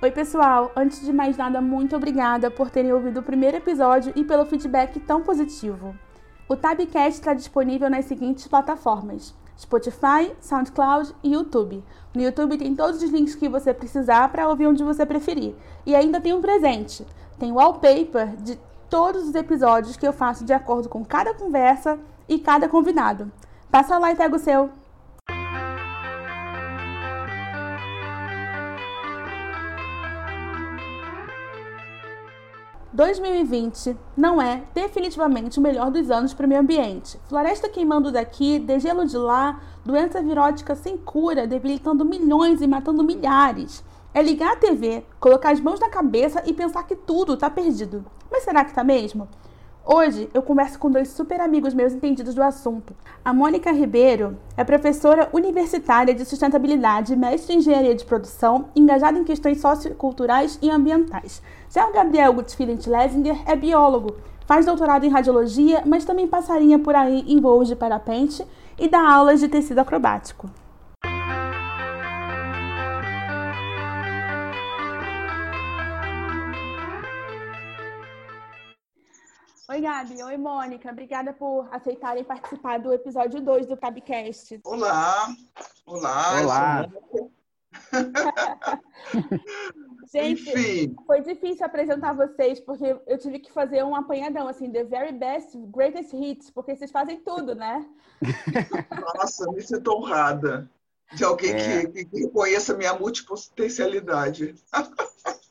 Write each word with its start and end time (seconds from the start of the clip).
Oi, 0.00 0.12
pessoal! 0.12 0.70
Antes 0.76 1.04
de 1.04 1.12
mais 1.12 1.36
nada, 1.36 1.60
muito 1.60 1.96
obrigada 1.96 2.52
por 2.52 2.70
terem 2.70 2.92
ouvido 2.92 3.18
o 3.18 3.22
primeiro 3.22 3.56
episódio 3.56 4.12
e 4.14 4.22
pelo 4.22 4.46
feedback 4.46 5.00
tão 5.00 5.24
positivo. 5.24 5.92
O 6.48 6.54
Tabcast 6.54 7.18
está 7.18 7.34
disponível 7.34 7.90
nas 7.90 8.04
seguintes 8.04 8.46
plataformas: 8.46 9.34
Spotify, 9.58 10.32
SoundCloud 10.40 11.12
e 11.20 11.32
YouTube. 11.32 11.82
No 12.14 12.22
YouTube 12.22 12.56
tem 12.58 12.76
todos 12.76 13.02
os 13.02 13.10
links 13.10 13.34
que 13.34 13.48
você 13.48 13.74
precisar 13.74 14.28
para 14.28 14.48
ouvir 14.48 14.68
onde 14.68 14.84
você 14.84 15.04
preferir. 15.04 15.56
E 15.84 15.96
ainda 15.96 16.20
tem 16.20 16.32
um 16.32 16.40
presente: 16.40 17.04
tem 17.36 17.50
wallpaper 17.50 18.36
de 18.36 18.56
todos 18.88 19.26
os 19.28 19.34
episódios 19.34 19.96
que 19.96 20.06
eu 20.06 20.12
faço 20.12 20.44
de 20.44 20.52
acordo 20.52 20.88
com 20.88 21.04
cada 21.04 21.34
conversa 21.34 21.98
e 22.28 22.38
cada 22.38 22.68
convidado. 22.68 23.32
Passa 23.68 23.98
lá 23.98 24.12
e 24.12 24.16
pega 24.16 24.36
o 24.36 24.38
seu! 24.38 24.70
2020 32.98 33.96
não 34.16 34.42
é 34.42 34.64
definitivamente 34.74 35.60
o 35.60 35.62
melhor 35.62 35.88
dos 35.88 36.10
anos 36.10 36.34
para 36.34 36.46
o 36.46 36.48
meio 36.48 36.60
ambiente. 36.60 37.16
Floresta 37.28 37.68
queimando 37.68 38.10
daqui, 38.10 38.58
degelo 38.58 39.06
de 39.06 39.16
lá, 39.16 39.60
doença 39.84 40.20
virótica 40.20 40.74
sem 40.74 40.96
cura, 40.96 41.46
debilitando 41.46 42.04
milhões 42.04 42.60
e 42.60 42.66
matando 42.66 43.04
milhares. 43.04 43.84
É 44.12 44.20
ligar 44.20 44.54
a 44.54 44.56
TV, 44.56 45.04
colocar 45.20 45.52
as 45.52 45.60
mãos 45.60 45.78
na 45.78 45.88
cabeça 45.88 46.42
e 46.44 46.52
pensar 46.52 46.82
que 46.88 46.96
tudo 46.96 47.34
está 47.34 47.48
perdido. 47.48 48.04
Mas 48.28 48.42
será 48.42 48.64
que 48.64 48.70
está 48.70 48.82
mesmo? 48.82 49.28
Hoje 49.90 50.28
eu 50.34 50.42
converso 50.42 50.78
com 50.78 50.90
dois 50.90 51.08
super 51.08 51.40
amigos 51.40 51.72
meus 51.72 51.94
entendidos 51.94 52.34
do 52.34 52.42
assunto. 52.42 52.94
A 53.24 53.32
Mônica 53.32 53.72
Ribeiro 53.72 54.36
é 54.54 54.62
professora 54.62 55.30
universitária 55.32 56.12
de 56.12 56.26
sustentabilidade, 56.26 57.16
mestre 57.16 57.54
em 57.54 57.56
engenharia 57.56 57.94
de 57.94 58.04
produção, 58.04 58.66
engajada 58.76 59.18
em 59.18 59.24
questões 59.24 59.62
socioculturais 59.62 60.58
e 60.60 60.68
ambientais. 60.68 61.40
Já 61.70 61.88
o 61.88 61.92
Gabriel 61.94 62.34
Gutfilent 62.34 62.86
Lesinger 62.86 63.40
é 63.46 63.56
biólogo, 63.56 64.16
faz 64.46 64.66
doutorado 64.66 65.06
em 65.06 65.08
radiologia, 65.08 65.82
mas 65.86 66.04
também 66.04 66.28
passarinha 66.28 66.78
por 66.78 66.94
aí 66.94 67.24
em 67.26 67.40
voos 67.40 67.66
de 67.66 67.74
parapente 67.74 68.46
e 68.78 68.88
dá 68.88 69.10
aulas 69.10 69.40
de 69.40 69.48
tecido 69.48 69.78
acrobático. 69.78 70.50
Oi, 79.70 79.82
Gabi. 79.82 80.22
Oi, 80.22 80.38
Mônica. 80.38 80.90
Obrigada 80.90 81.34
por 81.34 81.68
aceitarem 81.70 82.24
participar 82.24 82.78
do 82.78 82.90
episódio 82.90 83.38
2 83.42 83.66
do 83.66 83.76
Cabcast. 83.76 84.58
Olá. 84.64 85.28
Olá. 85.84 86.40
Olá. 86.40 86.88
Gente, 90.10 90.48
Enfim. 90.48 90.96
foi 91.06 91.20
difícil 91.20 91.66
apresentar 91.66 92.14
vocês, 92.14 92.58
porque 92.60 92.98
eu 93.06 93.18
tive 93.18 93.40
que 93.40 93.52
fazer 93.52 93.84
um 93.84 93.94
apanhadão, 93.94 94.48
assim, 94.48 94.72
the 94.72 94.84
very 94.84 95.12
best, 95.12 95.54
greatest 95.66 96.14
hits, 96.14 96.50
porque 96.50 96.74
vocês 96.74 96.90
fazem 96.90 97.20
tudo, 97.20 97.54
né? 97.54 97.86
Nossa, 99.16 99.52
me 99.52 99.60
sinto 99.60 99.92
honrada 99.92 100.66
de 101.12 101.24
alguém 101.24 101.52
é. 101.52 101.86
que, 101.86 102.06
que 102.06 102.26
conheça 102.30 102.74
minha 102.74 102.94
multipotencialidade. 102.94 104.54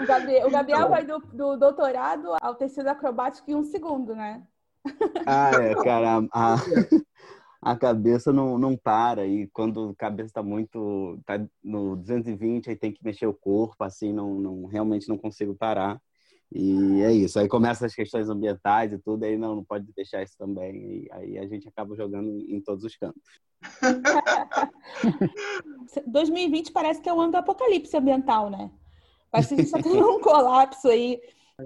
O 0.00 0.06
Gabriel, 0.06 0.48
o 0.48 0.50
Gabriel 0.50 0.78
então... 0.78 0.90
vai 0.90 1.04
do, 1.04 1.18
do, 1.18 1.56
doutorado 1.56 2.36
ao 2.40 2.54
tecido 2.54 2.88
acrobático 2.88 3.50
em 3.50 3.54
um 3.54 3.62
segundo, 3.62 4.14
né? 4.14 4.42
Ah, 5.26 5.50
é, 5.60 5.74
cara. 5.84 6.26
A, 6.32 6.56
a 7.62 7.76
cabeça 7.76 8.32
não, 8.32 8.58
não 8.58 8.76
para. 8.76 9.26
E 9.26 9.46
quando 9.48 9.90
a 9.90 9.94
cabeça 9.94 10.28
está 10.28 10.42
muito. 10.42 11.20
tá 11.26 11.38
no 11.62 11.96
220, 11.96 12.70
aí 12.70 12.76
tem 12.76 12.92
que 12.92 13.04
mexer 13.04 13.26
o 13.26 13.34
corpo, 13.34 13.84
assim, 13.84 14.12
não, 14.12 14.40
não 14.40 14.64
realmente 14.64 15.08
não 15.08 15.18
consigo 15.18 15.54
parar. 15.54 16.00
E 16.52 17.00
é 17.02 17.12
isso. 17.12 17.38
Aí 17.38 17.46
começam 17.46 17.86
as 17.86 17.94
questões 17.94 18.28
ambientais 18.28 18.92
e 18.92 18.98
tudo, 18.98 19.24
aí 19.24 19.36
não, 19.36 19.56
não 19.56 19.64
pode 19.64 19.86
deixar 19.94 20.22
isso 20.22 20.36
também. 20.36 21.04
E 21.04 21.08
aí 21.12 21.38
a 21.38 21.46
gente 21.46 21.68
acaba 21.68 21.94
jogando 21.94 22.28
em 22.48 22.60
todos 22.60 22.84
os 22.84 22.96
cantos. 22.96 23.22
2020 26.06 26.72
parece 26.72 27.00
que 27.00 27.08
é 27.08 27.12
o 27.12 27.20
ano 27.20 27.32
do 27.32 27.38
apocalipse 27.38 27.96
ambiental, 27.96 28.50
né? 28.50 28.70
Acho 29.32 29.48
que 29.48 29.54
a 29.54 29.56
gente 29.58 29.66
está 29.66 29.82
tendo 29.82 30.10
um 30.10 30.20
colapso 30.20 30.88
aí. 30.88 31.20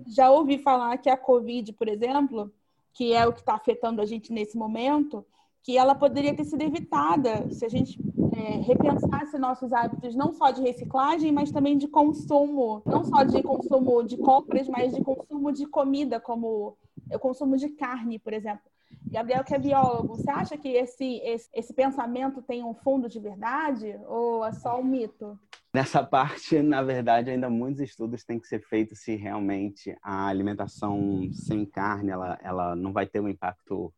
Já 0.07 0.31
ouvi 0.31 0.59
falar 0.59 0.99
que 0.99 1.09
a 1.09 1.17
Covid, 1.17 1.73
por 1.73 1.89
exemplo, 1.89 2.53
que 2.93 3.13
é 3.13 3.27
o 3.27 3.33
que 3.33 3.41
está 3.41 3.55
afetando 3.55 4.01
a 4.01 4.05
gente 4.05 4.33
nesse 4.33 4.57
momento, 4.57 5.25
que 5.63 5.79
ela 5.79 5.95
poderia 5.95 6.35
ter 6.35 6.45
sido 6.45 6.63
evitada 6.63 7.51
se 7.51 7.65
a 7.65 7.69
gente 7.69 7.99
é, 8.37 8.61
repensasse 8.61 9.39
nossos 9.39 9.73
hábitos 9.73 10.15
não 10.15 10.33
só 10.33 10.51
de 10.51 10.61
reciclagem, 10.61 11.33
mas 11.33 11.51
também 11.51 11.79
de 11.79 11.89
consumo, 11.89 12.83
não 12.85 13.05
só 13.05 13.25
de 13.25 13.43
consumo 13.43 14.03
de 14.03 14.19
compras, 14.19 14.69
mas 14.69 14.95
de 14.95 15.03
consumo 15.03 15.53
de 15.53 15.67
comida, 15.67 16.21
como 16.21 16.77
o 17.11 17.19
consumo 17.19 17.57
de 17.57 17.71
carne, 17.71 18.19
por 18.19 18.33
exemplo. 18.33 18.74
Gabriel, 19.10 19.44
que 19.44 19.55
é 19.55 19.59
biólogo, 19.59 20.16
você 20.16 20.31
acha 20.31 20.56
que 20.56 20.69
esse, 20.69 21.21
esse, 21.25 21.49
esse 21.55 21.72
pensamento 21.72 22.43
tem 22.43 22.65
um 22.65 22.75
fundo 22.75 23.09
de 23.09 23.21
verdade 23.21 23.97
ou 24.06 24.44
é 24.44 24.50
só 24.50 24.81
um 24.81 24.84
mito? 24.84 25.38
Nessa 25.72 26.03
parte, 26.03 26.60
na 26.62 26.82
verdade, 26.82 27.31
ainda 27.31 27.49
muitos 27.49 27.81
estudos 27.81 28.25
têm 28.25 28.41
que 28.41 28.47
ser 28.47 28.60
feitos 28.60 29.00
se 29.00 29.15
realmente 29.15 29.97
a 30.03 30.27
alimentação 30.27 31.28
sem 31.33 31.65
carne 31.65 32.10
ela, 32.10 32.38
ela 32.43 32.77
não 32.77 32.93
vai 32.93 33.06
ter 33.06 33.21
um 33.21 33.28
impacto 33.28 33.93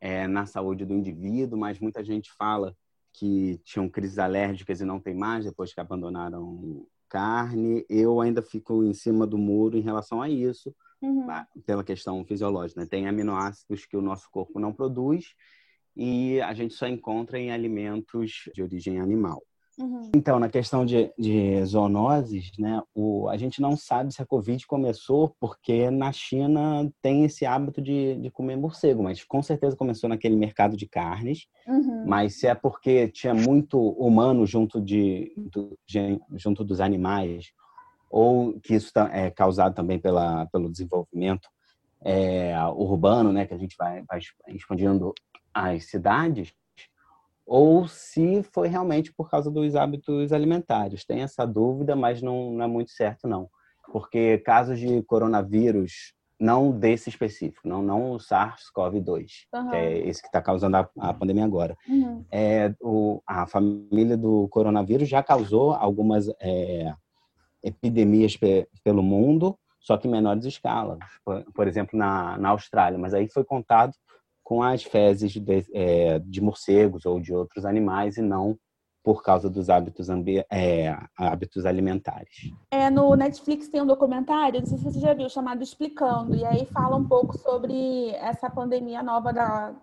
é, 0.00 0.26
na 0.26 0.46
saúde 0.46 0.84
do 0.84 0.94
indivíduo, 0.94 1.58
mas 1.58 1.78
muita 1.78 2.02
gente 2.02 2.32
fala 2.32 2.74
que 3.12 3.60
tinham 3.64 3.88
crises 3.88 4.18
alérgicas 4.18 4.80
e 4.80 4.84
não 4.84 4.98
tem 4.98 5.14
mais 5.14 5.44
depois 5.44 5.72
que 5.72 5.80
abandonaram 5.80 6.86
carne. 7.08 7.84
Eu 7.88 8.20
ainda 8.20 8.42
fico 8.42 8.82
em 8.82 8.94
cima 8.94 9.26
do 9.26 9.36
muro 9.36 9.76
em 9.76 9.82
relação 9.82 10.20
a 10.20 10.28
isso, 10.28 10.74
uhum. 11.02 11.26
pela 11.66 11.84
questão 11.84 12.24
fisiológica. 12.24 12.80
Né? 12.80 12.86
Tem 12.86 13.08
aminoácidos 13.08 13.84
que 13.86 13.96
o 13.96 14.02
nosso 14.02 14.30
corpo 14.30 14.60
não 14.60 14.72
produz 14.72 15.34
e 15.96 16.40
a 16.40 16.54
gente 16.54 16.74
só 16.74 16.86
encontra 16.86 17.38
em 17.38 17.50
alimentos 17.50 18.48
de 18.54 18.62
origem 18.62 19.00
animal. 19.00 19.42
Uhum. 19.78 20.10
Então, 20.14 20.38
na 20.38 20.50
questão 20.50 20.84
de, 20.84 21.10
de 21.18 21.64
zoonoses, 21.64 22.52
né, 22.58 22.82
o, 22.94 23.28
a 23.28 23.36
gente 23.36 23.60
não 23.60 23.76
sabe 23.76 24.12
se 24.12 24.20
a 24.20 24.26
Covid 24.26 24.66
começou 24.66 25.34
porque 25.40 25.90
na 25.90 26.12
China 26.12 26.92
tem 27.00 27.24
esse 27.24 27.46
hábito 27.46 27.80
de, 27.80 28.16
de 28.16 28.30
comer 28.30 28.56
morcego, 28.56 29.02
mas 29.02 29.24
com 29.24 29.42
certeza 29.42 29.76
começou 29.76 30.08
naquele 30.08 30.36
mercado 30.36 30.76
de 30.76 30.86
carnes. 30.86 31.46
Uhum. 31.66 32.04
Mas 32.06 32.38
se 32.38 32.46
é 32.46 32.54
porque 32.54 33.08
tinha 33.08 33.34
muito 33.34 33.78
humano 33.78 34.46
junto, 34.46 34.80
de, 34.80 35.32
do, 35.36 35.78
de, 35.86 36.20
junto 36.36 36.62
dos 36.64 36.80
animais, 36.80 37.52
ou 38.12 38.60
que 38.60 38.74
isso 38.74 38.92
é 39.10 39.30
causado 39.30 39.74
também 39.74 39.98
pela, 39.98 40.44
pelo 40.52 40.70
desenvolvimento 40.70 41.48
é, 42.04 42.54
urbano, 42.74 43.32
né, 43.32 43.46
que 43.46 43.54
a 43.54 43.58
gente 43.58 43.74
vai, 43.78 44.02
vai 44.02 44.20
expandindo 44.48 45.14
as 45.54 45.86
cidades, 45.86 46.52
ou 47.46 47.88
se 47.88 48.42
foi 48.42 48.68
realmente 48.68 49.12
por 49.14 49.30
causa 49.30 49.50
dos 49.50 49.74
hábitos 49.74 50.30
alimentares. 50.30 51.04
Tem 51.04 51.22
essa 51.22 51.46
dúvida, 51.46 51.96
mas 51.96 52.20
não, 52.20 52.52
não 52.52 52.64
é 52.64 52.68
muito 52.68 52.90
certo, 52.90 53.26
não. 53.26 53.48
Porque 53.90 54.38
casos 54.38 54.78
de 54.78 55.02
coronavírus, 55.02 56.14
não 56.38 56.70
desse 56.70 57.08
específico, 57.08 57.66
não, 57.66 57.82
não 57.82 58.12
o 58.12 58.16
SARS-CoV-2, 58.18 59.46
uhum. 59.54 59.70
que 59.70 59.76
é 59.76 59.98
esse 60.06 60.20
que 60.20 60.28
está 60.28 60.42
causando 60.42 60.76
a, 60.76 60.88
a, 60.98 61.14
pandemia 61.14 61.44
agora. 61.44 61.76
Uhum. 61.88 62.24
É, 62.30 62.74
o, 62.80 63.22
a 63.26 63.46
família 63.46 64.16
do 64.16 64.48
coronavírus 64.48 65.08
já 65.08 65.22
causou 65.22 65.72
algumas 65.72 66.28
é, 66.40 66.94
epidemias 67.62 68.36
pe, 68.36 68.68
pelo 68.84 69.02
mundo, 69.02 69.56
só 69.80 69.96
que 69.96 70.06
em 70.06 70.10
menores 70.10 70.44
escalas. 70.44 70.98
Por, 71.24 71.44
por 71.52 71.68
exemplo, 71.68 71.98
na, 71.98 72.38
na 72.38 72.50
Austrália, 72.50 72.98
mas 72.98 73.14
aí 73.14 73.28
foi 73.28 73.44
contado 73.44 73.92
com 74.42 74.62
as 74.62 74.82
fezes 74.82 75.32
de, 75.32 75.66
é, 75.72 76.18
de 76.18 76.40
morcegos 76.40 77.06
ou 77.06 77.20
de 77.20 77.32
outros 77.32 77.64
animais 77.64 78.16
e 78.16 78.22
não 78.22 78.58
por 79.02 79.22
causa 79.22 79.50
dos 79.50 79.68
hábitos, 79.68 80.08
é, 80.50 80.96
hábitos 81.18 81.66
alimentares. 81.66 82.52
É, 82.70 82.88
no 82.88 83.16
Netflix 83.16 83.68
tem 83.68 83.82
um 83.82 83.86
documentário, 83.86 84.60
não 84.60 84.66
sei 84.66 84.78
se 84.78 84.84
você 84.84 85.00
já 85.00 85.12
viu, 85.12 85.28
chamado 85.28 85.62
Explicando, 85.62 86.36
e 86.36 86.44
aí 86.44 86.66
fala 86.66 86.96
um 86.96 87.04
pouco 87.04 87.36
sobre 87.36 88.10
essa 88.10 88.48
pandemia 88.48 89.02
nova 89.02 89.32
da 89.32 89.74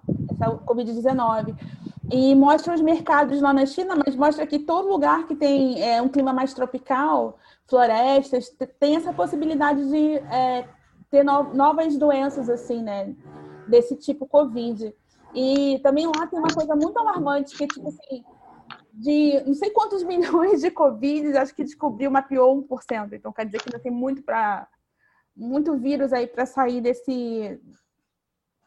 Covid-19. 0.66 1.54
E 2.12 2.34
mostra 2.34 2.74
os 2.74 2.82
mercados 2.82 3.42
lá 3.42 3.54
na 3.54 3.66
China, 3.66 3.96
mas 3.96 4.16
mostra 4.16 4.48
que 4.48 4.60
todo 4.60 4.90
lugar 4.90 5.28
que 5.28 5.36
tem 5.36 5.82
é, 5.82 6.02
um 6.02 6.10
clima 6.10 6.34
mais 6.34 6.54
tropical, 6.54 7.38
florestas, 7.68 8.50
tem 8.80 8.96
essa 8.96 9.14
possibilidade 9.14 9.88
de 9.90 10.16
é, 10.16 10.68
ter 11.12 11.24
no, 11.24 11.54
novas 11.54 11.96
doenças, 11.98 12.50
assim, 12.50 12.82
né? 12.82 13.16
desse 13.70 13.96
tipo 13.96 14.28
Covid. 14.28 14.94
E 15.34 15.80
também 15.84 16.08
lá 16.08 16.26
tem 16.28 16.40
uma 16.40 16.54
coisa 16.54 16.76
muito 16.76 16.98
alarmante, 16.98 17.56
que 17.56 17.68
tipo 17.68 17.88
assim, 17.88 18.24
de 18.92 19.42
não 19.46 19.54
sei 19.54 19.70
quantos 19.70 20.04
milhões 20.04 20.62
de 20.62 20.72
Covid, 20.72 21.38
acho 21.38 21.56
que 21.56 21.64
descobriu, 21.64 22.12
mapeou 22.12 22.68
1%. 22.68 23.14
Então 23.14 23.32
quer 23.32 23.46
dizer 23.46 23.62
que 23.62 23.70
ainda 23.70 23.80
tem 23.80 23.92
muito 23.92 24.24
para 24.24 24.68
muito 25.36 25.78
vírus 25.78 26.12
aí 26.12 26.28
para 26.28 26.46
sair 26.46 26.82
desse 26.82 27.58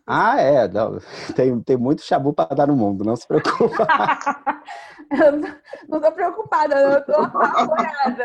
Ah, 0.06 0.40
é. 0.40 0.68
Não, 0.68 0.98
tem, 1.36 1.60
tem 1.60 1.76
muito 1.76 2.02
chabu 2.02 2.32
para 2.32 2.54
dar 2.54 2.66
no 2.66 2.76
mundo, 2.76 3.04
não 3.04 3.16
se 3.16 3.26
preocupa. 3.26 3.86
eu 5.10 5.32
não 5.88 5.96
estou 5.96 6.12
preocupada, 6.12 6.76
eu 6.76 6.98
estou 6.98 7.16
apavorada. 7.16 8.24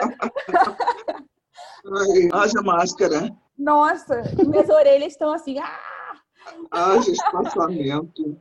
Haja 2.33 2.61
máscara. 2.61 3.29
Nossa, 3.57 4.21
minhas 4.45 4.69
orelhas 4.69 5.13
estão 5.13 5.33
assim. 5.33 5.57
Ah! 5.59 5.97
Haja 6.71 7.11
espaçamento. 7.11 8.39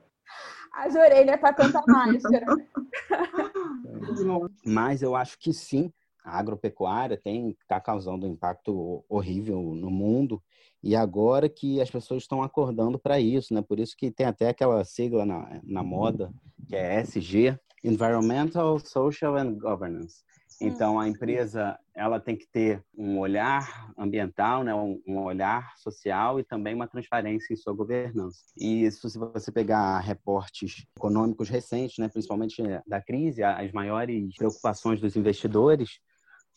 As 0.73 0.95
orelhas 0.95 1.41
para 1.41 1.55
tanta 1.55 1.83
máscara. 1.87 2.47
Mas 4.65 5.03
eu 5.03 5.17
acho 5.17 5.39
que 5.39 5.53
sim, 5.53 5.93
a 6.23 6.39
agropecuária 6.39 7.17
tem 7.17 7.57
está 7.63 7.81
causando 7.81 8.27
um 8.27 8.31
impacto 8.31 9.05
horrível 9.09 9.63
no 9.63 9.91
mundo 9.91 10.43
e 10.87 10.95
agora 10.95 11.49
que 11.49 11.81
as 11.81 11.91
pessoas 11.91 12.23
estão 12.23 12.45
acordando 12.45 12.97
para 12.97 13.19
isso, 13.19 13.53
né? 13.53 13.61
Por 13.61 13.81
isso 13.81 13.97
que 13.97 14.09
tem 14.09 14.25
até 14.25 14.51
aquela 14.51 14.85
sigla 14.85 15.27
na, 15.27 15.61
na 15.65 15.83
moda 15.83 16.33
que 16.69 16.77
é 16.77 17.01
SG, 17.01 17.59
Environmental, 17.83 18.79
Social 18.79 19.37
and 19.37 19.55
Governance. 19.55 20.25
Então 20.61 20.99
a 20.99 21.09
empresa 21.09 21.77
ela 21.95 22.21
tem 22.21 22.37
que 22.37 22.47
ter 22.47 22.83
um 22.97 23.19
olhar 23.19 23.93
ambiental, 23.99 24.63
né, 24.63 24.75
um, 24.75 25.19
olhar 25.19 25.75
social 25.77 26.39
e 26.39 26.45
também 26.45 26.75
uma 26.75 26.87
transparência 26.87 27.53
em 27.53 27.57
sua 27.57 27.75
governança. 27.75 28.39
E 28.57 28.91
se 28.91 29.19
você 29.19 29.51
pegar 29.51 29.99
reportes 30.01 30.87
econômicos 30.97 31.49
recentes, 31.49 31.99
né, 31.99 32.09
principalmente 32.09 32.63
da 32.87 33.03
crise, 33.03 33.43
as 33.43 33.73
maiores 33.73 34.35
preocupações 34.37 35.01
dos 35.01 35.17
investidores 35.17 36.01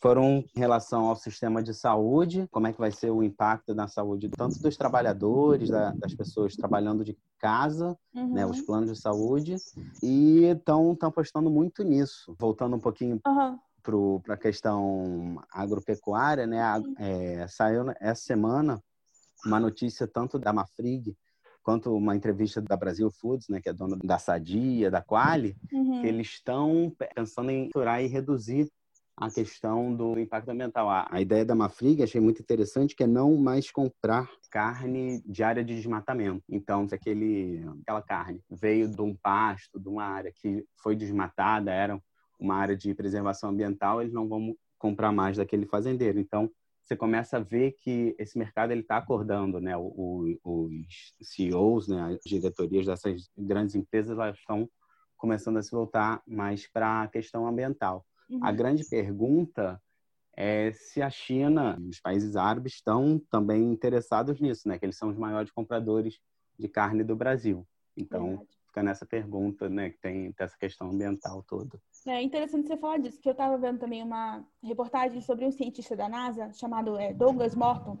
foram 0.00 0.44
em 0.56 0.58
relação 0.58 1.06
ao 1.06 1.16
sistema 1.16 1.62
de 1.62 1.74
saúde, 1.74 2.48
como 2.50 2.66
é 2.66 2.72
que 2.72 2.78
vai 2.78 2.90
ser 2.90 3.10
o 3.10 3.22
impacto 3.22 3.74
na 3.74 3.86
saúde 3.86 4.30
tanto 4.30 4.58
dos 4.60 4.76
trabalhadores, 4.76 5.68
da, 5.68 5.90
das 5.92 6.14
pessoas 6.14 6.56
trabalhando 6.56 7.04
de 7.04 7.16
casa, 7.38 7.96
uhum. 8.14 8.32
né, 8.32 8.46
os 8.46 8.60
planos 8.62 8.90
de 8.90 9.00
saúde, 9.00 9.56
e 10.02 10.44
estão 10.44 10.96
apostando 11.02 11.50
muito 11.50 11.82
nisso. 11.82 12.34
Voltando 12.38 12.76
um 12.76 12.80
pouquinho 12.80 13.20
uhum 13.26 13.58
para 14.22 14.34
a 14.34 14.36
questão 14.36 15.42
agropecuária, 15.50 16.46
né? 16.46 16.60
É, 16.98 17.46
saiu 17.48 17.86
essa 17.98 18.22
semana 18.22 18.82
uma 19.44 19.58
notícia 19.58 20.06
tanto 20.06 20.38
da 20.38 20.52
Mafrig 20.52 21.16
quanto 21.62 21.94
uma 21.94 22.16
entrevista 22.16 22.60
da 22.60 22.76
Brasil 22.76 23.10
Foods, 23.10 23.48
né, 23.48 23.60
que 23.60 23.68
é 23.68 23.72
dona 23.72 23.96
da 24.02 24.18
Sadia, 24.18 24.90
da 24.90 25.02
Quali, 25.02 25.56
uhum. 25.72 26.00
que 26.00 26.06
eles 26.06 26.28
estão 26.28 26.92
pensando 27.14 27.50
em 27.50 27.70
furar 27.72 28.02
e 28.02 28.06
reduzir 28.06 28.70
a 29.20 29.30
questão 29.30 29.94
do 29.94 30.18
impacto 30.18 30.48
ambiental. 30.48 30.88
A, 30.88 31.20
ideia 31.20 31.44
da 31.44 31.54
Mafrig, 31.54 32.02
achei 32.02 32.20
muito 32.20 32.40
interessante, 32.40 32.96
que 32.96 33.04
é 33.04 33.06
não 33.06 33.36
mais 33.36 33.70
comprar 33.70 34.30
carne 34.50 35.22
de 35.26 35.42
área 35.42 35.62
de 35.62 35.76
desmatamento. 35.76 36.42
Então, 36.48 36.88
se 36.88 36.94
aquele, 36.94 37.62
aquela 37.82 38.00
carne 38.00 38.42
veio 38.50 38.88
de 38.88 39.02
um 39.02 39.14
pasto, 39.14 39.78
de 39.78 39.88
uma 39.88 40.04
área 40.04 40.32
que 40.34 40.64
foi 40.82 40.96
desmatada, 40.96 41.70
eram 41.70 42.02
uma 42.38 42.54
área 42.54 42.74
de 42.74 42.94
preservação 42.94 43.50
ambiental, 43.50 44.00
eles 44.00 44.14
não 44.14 44.26
vão 44.26 44.56
comprar 44.78 45.12
mais 45.12 45.36
daquele 45.36 45.66
fazendeiro. 45.66 46.18
Então, 46.18 46.50
você 46.82 46.96
começa 46.96 47.36
a 47.36 47.40
ver 47.40 47.76
que 47.78 48.16
esse 48.18 48.38
mercado 48.38 48.72
ele 48.72 48.80
está 48.80 48.96
acordando, 48.96 49.60
né? 49.60 49.76
O, 49.76 50.38
o, 50.42 50.64
os 50.64 51.14
CEOs, 51.22 51.88
né? 51.88 52.14
As 52.14 52.20
diretorias 52.24 52.86
dessas 52.86 53.30
grandes 53.36 53.74
empresas, 53.74 54.18
elas 54.18 54.38
estão 54.38 54.68
começando 55.16 55.58
a 55.58 55.62
se 55.62 55.70
voltar 55.70 56.22
mais 56.26 56.66
para 56.66 57.02
a 57.02 57.08
questão 57.08 57.46
ambiental. 57.46 58.04
Uhum. 58.30 58.44
A 58.44 58.52
grande 58.52 58.84
pergunta 58.88 59.80
é 60.36 60.72
se 60.72 61.02
a 61.02 61.10
China 61.10 61.76
os 61.88 62.00
países 62.00 62.36
árabes 62.36 62.74
estão 62.74 63.20
também 63.30 63.62
interessados 63.72 64.40
nisso, 64.40 64.68
né? 64.68 64.78
Que 64.78 64.86
eles 64.86 64.96
são 64.96 65.10
os 65.10 65.18
maiores 65.18 65.50
compradores 65.50 66.18
de 66.58 66.68
carne 66.68 67.02
do 67.02 67.16
Brasil. 67.16 67.66
Então, 67.96 68.28
Verdade. 68.28 68.48
fica 68.66 68.82
nessa 68.82 69.04
pergunta, 69.04 69.68
né? 69.68 69.90
Que 69.90 69.98
tem 69.98 70.34
essa 70.38 70.56
questão 70.56 70.90
ambiental 70.90 71.42
toda. 71.42 71.80
É 72.06 72.22
interessante 72.22 72.66
você 72.66 72.76
falar 72.76 72.98
disso, 72.98 73.20
que 73.20 73.28
eu 73.28 73.32
estava 73.32 73.58
vendo 73.58 73.78
também 73.78 74.02
uma 74.02 74.42
reportagem 74.62 75.20
sobre 75.20 75.44
um 75.44 75.50
cientista 75.50 75.94
da 75.94 76.08
NASA 76.08 76.50
chamado 76.54 76.96
é, 76.96 77.12
Douglas 77.12 77.54
Morton, 77.54 77.98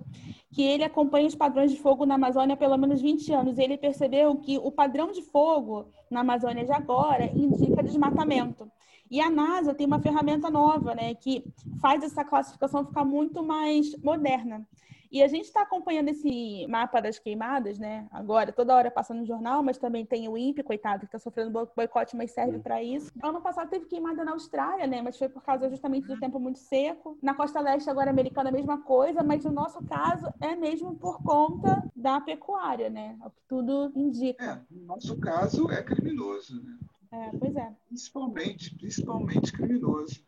que 0.50 0.62
ele 0.62 0.84
acompanha 0.84 1.26
os 1.26 1.34
padrões 1.34 1.70
de 1.70 1.78
fogo 1.78 2.06
na 2.06 2.14
Amazônia 2.14 2.54
há 2.54 2.56
pelo 2.56 2.78
menos 2.78 3.02
20 3.02 3.32
anos. 3.32 3.58
E 3.58 3.62
ele 3.62 3.76
percebeu 3.76 4.36
que 4.36 4.56
o 4.56 4.72
padrão 4.72 5.12
de 5.12 5.22
fogo 5.22 5.90
na 6.10 6.20
Amazônia 6.20 6.64
de 6.64 6.72
agora 6.72 7.26
indica 7.36 7.82
desmatamento. 7.82 8.70
E 9.10 9.20
a 9.20 9.28
NASA 9.28 9.74
tem 9.74 9.86
uma 9.86 9.98
ferramenta 9.98 10.48
nova, 10.48 10.94
né, 10.94 11.14
que 11.14 11.44
faz 11.80 12.04
essa 12.04 12.24
classificação 12.24 12.86
ficar 12.86 13.04
muito 13.04 13.42
mais 13.42 13.96
moderna. 13.96 14.64
E 15.12 15.24
a 15.24 15.26
gente 15.26 15.46
está 15.46 15.62
acompanhando 15.62 16.08
esse 16.08 16.64
mapa 16.68 17.00
das 17.00 17.18
queimadas, 17.18 17.80
né? 17.80 18.06
Agora, 18.12 18.52
toda 18.52 18.76
hora 18.76 18.92
passando 18.92 19.18
no 19.18 19.26
jornal, 19.26 19.60
mas 19.60 19.76
também 19.76 20.06
tem 20.06 20.28
o 20.28 20.38
INPE, 20.38 20.62
coitado, 20.62 21.00
que 21.00 21.06
está 21.06 21.18
sofrendo 21.18 21.68
boicote, 21.74 22.16
mas 22.16 22.30
serve 22.30 22.60
para 22.60 22.80
isso. 22.80 23.10
Ano 23.20 23.40
passado 23.40 23.68
teve 23.68 23.86
queimada 23.86 24.24
na 24.24 24.30
Austrália, 24.30 24.86
né? 24.86 25.02
Mas 25.02 25.18
foi 25.18 25.28
por 25.28 25.42
causa 25.42 25.68
justamente 25.68 26.06
do 26.06 26.16
tempo 26.16 26.38
muito 26.38 26.60
seco. 26.60 27.18
Na 27.20 27.34
costa 27.34 27.58
leste, 27.60 27.90
agora 27.90 28.08
americana, 28.08 28.50
a 28.50 28.52
mesma 28.52 28.82
coisa, 28.82 29.20
mas 29.24 29.44
no 29.44 29.50
nosso 29.50 29.82
caso 29.82 30.32
é 30.40 30.54
mesmo 30.54 30.94
por 30.94 31.20
conta 31.24 31.82
da 31.96 32.20
pecuária, 32.20 32.88
né? 32.88 33.18
É 33.20 33.26
o 33.26 33.30
que 33.30 33.42
tudo 33.48 33.90
indica. 33.96 34.44
É, 34.44 34.60
no 34.70 34.86
nosso 34.86 35.18
caso 35.18 35.68
é 35.72 35.82
criminoso, 35.82 36.62
né? 36.62 36.78
É, 37.12 37.30
pois 37.38 37.56
é. 37.56 37.72
Principalmente, 37.88 38.74
principalmente 38.76 39.52
criminoso. 39.52 40.22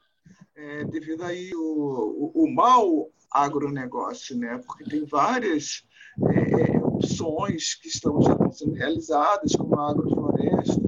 É, 0.55 0.84
devido 0.84 1.23
aí 1.23 1.55
o, 1.55 2.32
o, 2.34 2.44
o 2.44 2.55
mal 2.55 3.11
agronegócio, 3.31 4.37
né? 4.37 4.58
porque 4.67 4.84
tem 4.84 5.05
várias 5.05 5.87
é, 6.20 6.79
opções 6.79 7.75
que 7.75 7.88
estão 7.88 8.20
já 8.20 8.37
sendo 8.50 8.75
realizadas, 8.75 9.55
como 9.56 9.79
a 9.79 9.90
agrofloresta, 9.90 10.81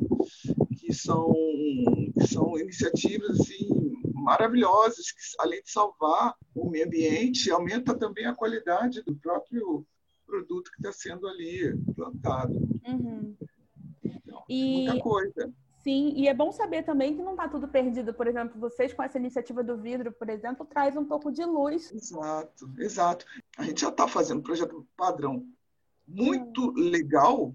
que 0.78 0.92
são, 0.92 1.32
que 2.14 2.26
são 2.26 2.58
iniciativas 2.58 3.40
assim, 3.40 3.68
maravilhosas, 4.12 5.10
que 5.10 5.20
além 5.38 5.62
de 5.62 5.70
salvar 5.70 6.34
o 6.54 6.68
meio 6.68 6.86
ambiente, 6.86 7.50
aumenta 7.50 7.96
também 7.96 8.26
a 8.26 8.34
qualidade 8.34 9.02
do 9.02 9.14
próprio 9.16 9.86
produto 10.26 10.70
que 10.70 10.78
está 10.78 10.92
sendo 10.92 11.26
ali 11.26 11.76
plantado. 11.94 12.54
Uhum. 12.86 13.36
Então, 14.04 14.44
e... 14.48 14.84
muita 14.84 15.00
coisa. 15.00 15.52
Sim, 15.84 16.14
e 16.16 16.26
é 16.28 16.32
bom 16.32 16.50
saber 16.50 16.82
também 16.82 17.14
que 17.14 17.22
não 17.22 17.32
está 17.32 17.46
tudo 17.46 17.68
perdido. 17.68 18.14
Por 18.14 18.26
exemplo, 18.26 18.58
vocês 18.58 18.94
com 18.94 19.02
essa 19.02 19.18
iniciativa 19.18 19.62
do 19.62 19.76
vidro, 19.76 20.10
por 20.12 20.30
exemplo, 20.30 20.64
traz 20.64 20.96
um 20.96 21.04
pouco 21.04 21.30
de 21.30 21.44
luz. 21.44 21.92
Exato, 21.92 22.72
exato. 22.78 23.26
A 23.58 23.64
gente 23.64 23.82
já 23.82 23.90
está 23.90 24.08
fazendo 24.08 24.38
um 24.38 24.42
projeto 24.42 24.88
padrão 24.96 25.46
muito 26.08 26.70
legal, 26.70 27.54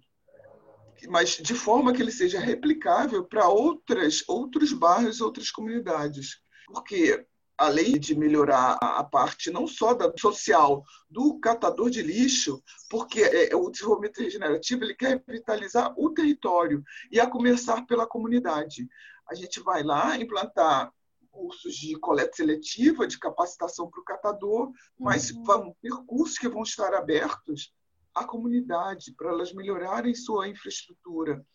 mas 1.07 1.37
de 1.37 1.55
forma 1.55 1.91
que 1.91 2.03
ele 2.03 2.11
seja 2.11 2.39
replicável 2.39 3.25
para 3.25 3.49
outras 3.49 4.23
outros 4.27 4.71
bairros, 4.73 5.21
outras 5.21 5.49
comunidades. 5.49 6.39
Porque 6.67 7.25
além 7.59 7.99
de 7.99 8.15
melhorar 8.15 8.77
a 8.81 9.03
parte 9.03 9.51
não 9.51 9.67
só 9.67 9.93
da 9.93 10.11
social 10.17 10.81
do 11.09 11.37
catador 11.41 11.89
de 11.89 12.01
lixo, 12.01 12.63
porque 12.89 13.21
é, 13.21 13.53
o 13.53 13.69
desenvolvimento 13.69 14.21
regenerativo 14.21 14.85
ele 14.85 14.95
quer 14.95 15.21
revitalizar 15.27 15.93
o 15.97 16.09
território 16.11 16.81
e 17.11 17.19
a 17.19 17.29
começar 17.29 17.85
pela 17.85 18.07
comunidade. 18.07 18.87
A 19.29 19.35
gente 19.35 19.59
vai 19.59 19.83
lá 19.83 20.15
implantar 20.15 20.89
cursos 21.29 21.75
de 21.75 21.99
coleta 21.99 22.37
seletiva, 22.37 23.05
de 23.05 23.19
capacitação 23.19 23.89
para 23.89 23.99
o 23.99 24.05
catador, 24.05 24.71
mas 24.97 25.29
uhum. 25.31 25.43
vão 25.43 25.75
ter 25.81 25.91
cursos 26.07 26.37
que 26.37 26.47
vão 26.47 26.63
estar 26.63 26.93
abertos 26.93 27.73
à 28.15 28.23
comunidade 28.23 29.13
para 29.17 29.31
elas 29.31 29.53
melhorarem 29.53 30.15
sua 30.15 30.47
infraestrutura 30.47 31.45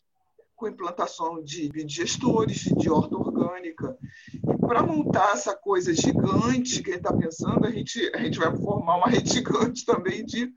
com 0.65 0.69
implantação 0.69 1.43
de 1.43 1.69
digestores, 1.69 2.63
de 2.63 2.89
horta 2.89 3.17
orgânica. 3.17 3.99
E 4.33 4.59
para 4.67 4.83
montar 4.83 5.35
essa 5.35 5.55
coisa 5.55 5.93
gigante 5.93 6.83
que 6.83 6.91
a 6.91 6.95
gente 6.95 7.07
está 7.07 7.13
pensando, 7.13 7.67
a 7.67 7.71
gente, 7.71 8.11
a 8.15 8.19
gente 8.19 8.39
vai 8.39 8.57
formar 8.57 8.97
uma 8.97 9.09
rede 9.13 9.31
gigante 9.31 9.85
também 9.85 10.25
de 10.25 10.51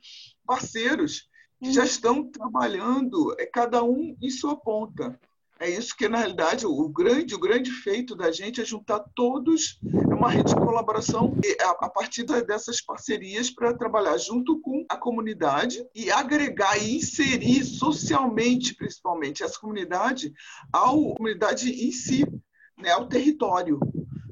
parceiros 0.45 1.27
que 1.61 1.73
já 1.73 1.83
estão 1.83 2.23
trabalhando, 2.31 3.35
é 3.37 3.45
cada 3.45 3.83
um 3.83 4.15
em 4.21 4.29
sua 4.29 4.55
ponta. 4.55 5.19
É 5.59 5.69
isso 5.69 5.95
que, 5.95 6.07
na 6.07 6.19
realidade, 6.19 6.67
o 6.67 6.87
grande, 6.87 7.33
o 7.33 7.39
grande 7.39 7.71
feito 7.71 8.15
da 8.15 8.31
gente 8.31 8.61
é 8.61 8.65
juntar 8.65 8.99
todos, 9.15 9.79
uma 10.05 10.29
rede 10.29 10.53
de 10.53 10.59
colaboração 10.59 11.35
a, 11.79 11.89
partir 11.89 12.23
dessas 12.23 12.79
parcerias 12.79 13.49
para 13.49 13.73
trabalhar 13.73 14.17
junto 14.17 14.59
com 14.61 14.85
a 14.87 14.95
comunidade 14.95 15.83
e 15.95 16.11
agregar 16.11 16.77
e 16.77 16.97
inserir 16.97 17.63
socialmente, 17.63 18.75
principalmente, 18.75 19.41
essa 19.41 19.59
comunidade 19.59 20.31
à 20.71 20.81
comunidade 20.81 21.71
em 21.71 21.91
si, 21.91 22.23
né, 22.77 22.91
ao 22.91 23.07
território. 23.07 23.79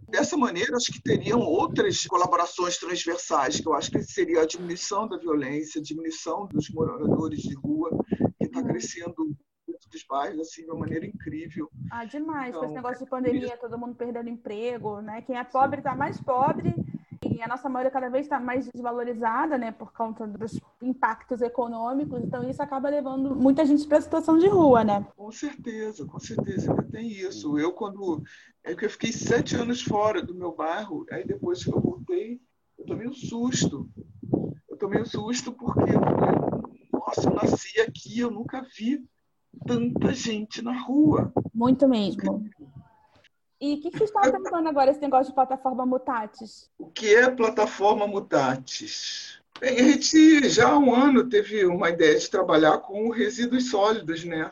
Dessa 0.08 0.38
maneira, 0.38 0.78
acho 0.78 0.92
que 0.92 1.02
teriam 1.02 1.40
outras 1.40 2.06
colaborações 2.06 2.78
transversais, 2.78 3.60
que 3.60 3.68
eu 3.68 3.74
acho 3.74 3.90
que 3.90 4.02
seria 4.04 4.42
a 4.42 4.46
diminuição 4.46 5.08
da 5.08 5.18
violência, 5.18 5.82
a 5.82 5.84
diminuição 5.84 6.48
dos 6.48 6.70
moradores 6.70 7.42
de 7.42 7.56
rua, 7.56 7.90
que 8.38 8.46
está 8.46 8.64
crescendo 8.64 9.36
dos 9.96 10.04
bairros 10.04 10.40
assim 10.42 10.64
de 10.64 10.72
uma 10.72 10.80
maneira 10.80 11.06
incrível. 11.06 11.70
Ah, 11.90 12.06
demais. 12.06 12.50
Então, 12.50 12.60
Com 12.60 12.66
esse 12.66 12.76
negócio 12.76 13.04
de 13.06 13.10
pandemia, 13.10 13.58
todo 13.58 13.78
mundo 13.78 13.96
perdendo 13.96 14.30
emprego, 14.30 15.00
né? 15.00 15.22
Quem 15.22 15.38
é 15.38 15.44
pobre 15.44 15.80
está 15.80 15.96
mais 15.96 16.20
pobre 16.20 16.76
e 17.24 17.42
a 17.42 17.48
nossa 17.48 17.68
moeda 17.70 17.90
cada 17.90 18.10
vez 18.10 18.26
está 18.26 18.40
mais 18.40 18.70
desvalorizada, 18.70 19.58
né, 19.58 19.72
por 19.72 19.92
conta 19.92 20.28
dos 20.28 20.60
impactos 20.82 21.42
econômicos, 21.42 22.22
então 22.24 22.48
isso 22.48 22.62
acaba 22.62 22.90
levando 22.90 23.36
muita 23.36 23.66
gente 23.66 23.88
para 23.88 23.98
a 23.98 24.02
situação 24.02 24.38
de 24.38 24.48
rua, 24.48 24.84
né? 24.84 25.08
Com 25.16 25.32
certeza, 25.32 26.06
com 26.06 26.20
certeza, 26.20 26.72
ainda 26.72 26.84
tem 26.84 27.08
isso. 27.08 27.58
Eu, 27.58 27.72
quando. 27.72 28.24
É 28.64 28.76
que 28.76 28.86
eu 28.86 28.90
fiquei 28.90 29.12
sete 29.12 29.56
anos 29.56 29.82
fora 29.82 30.22
do 30.22 30.36
meu 30.36 30.52
bairro, 30.56 31.06
aí 31.12 31.26
depois 31.26 31.64
que 31.64 31.72
eu 31.72 31.80
voltei, 31.80 32.40
eu 32.78 32.86
tomei 32.86 33.08
um 33.08 33.14
susto. 33.14 33.90
Eu 34.70 34.78
tomei 34.78 35.02
um 35.02 35.06
susto 35.06 35.52
porque, 35.52 35.92
nossa, 36.92 37.30
eu 37.30 37.34
nasci 37.34 37.80
aqui, 37.82 38.20
eu 38.20 38.32
nunca 38.32 38.66
vi 38.76 39.04
tanta 39.66 40.14
gente 40.14 40.62
na 40.62 40.78
rua. 40.84 41.34
Muito 41.54 41.88
mesmo. 41.88 42.48
E 43.60 43.76
o 43.76 43.82
que, 43.82 43.90
que 43.90 43.98
vocês 43.98 44.12
estão 44.12 44.44
pensando 44.44 44.68
agora, 44.68 44.92
esse 44.92 45.02
negócio 45.02 45.28
de 45.28 45.36
plataforma 45.36 45.86
Mutatis? 45.86 46.70
O 46.78 46.88
que 46.88 47.16
é 47.16 47.30
plataforma 47.32 48.06
Mutatis? 48.06 49.42
Bem, 49.60 49.80
a 49.80 49.84
gente 49.84 50.50
já 50.50 50.70
há 50.70 50.78
um 50.78 50.94
ano 50.94 51.28
teve 51.30 51.66
uma 51.66 51.90
ideia 51.90 52.20
de 52.20 52.30
trabalhar 52.30 52.80
com 52.80 53.10
resíduos 53.10 53.70
sólidos, 53.70 54.26
né? 54.26 54.52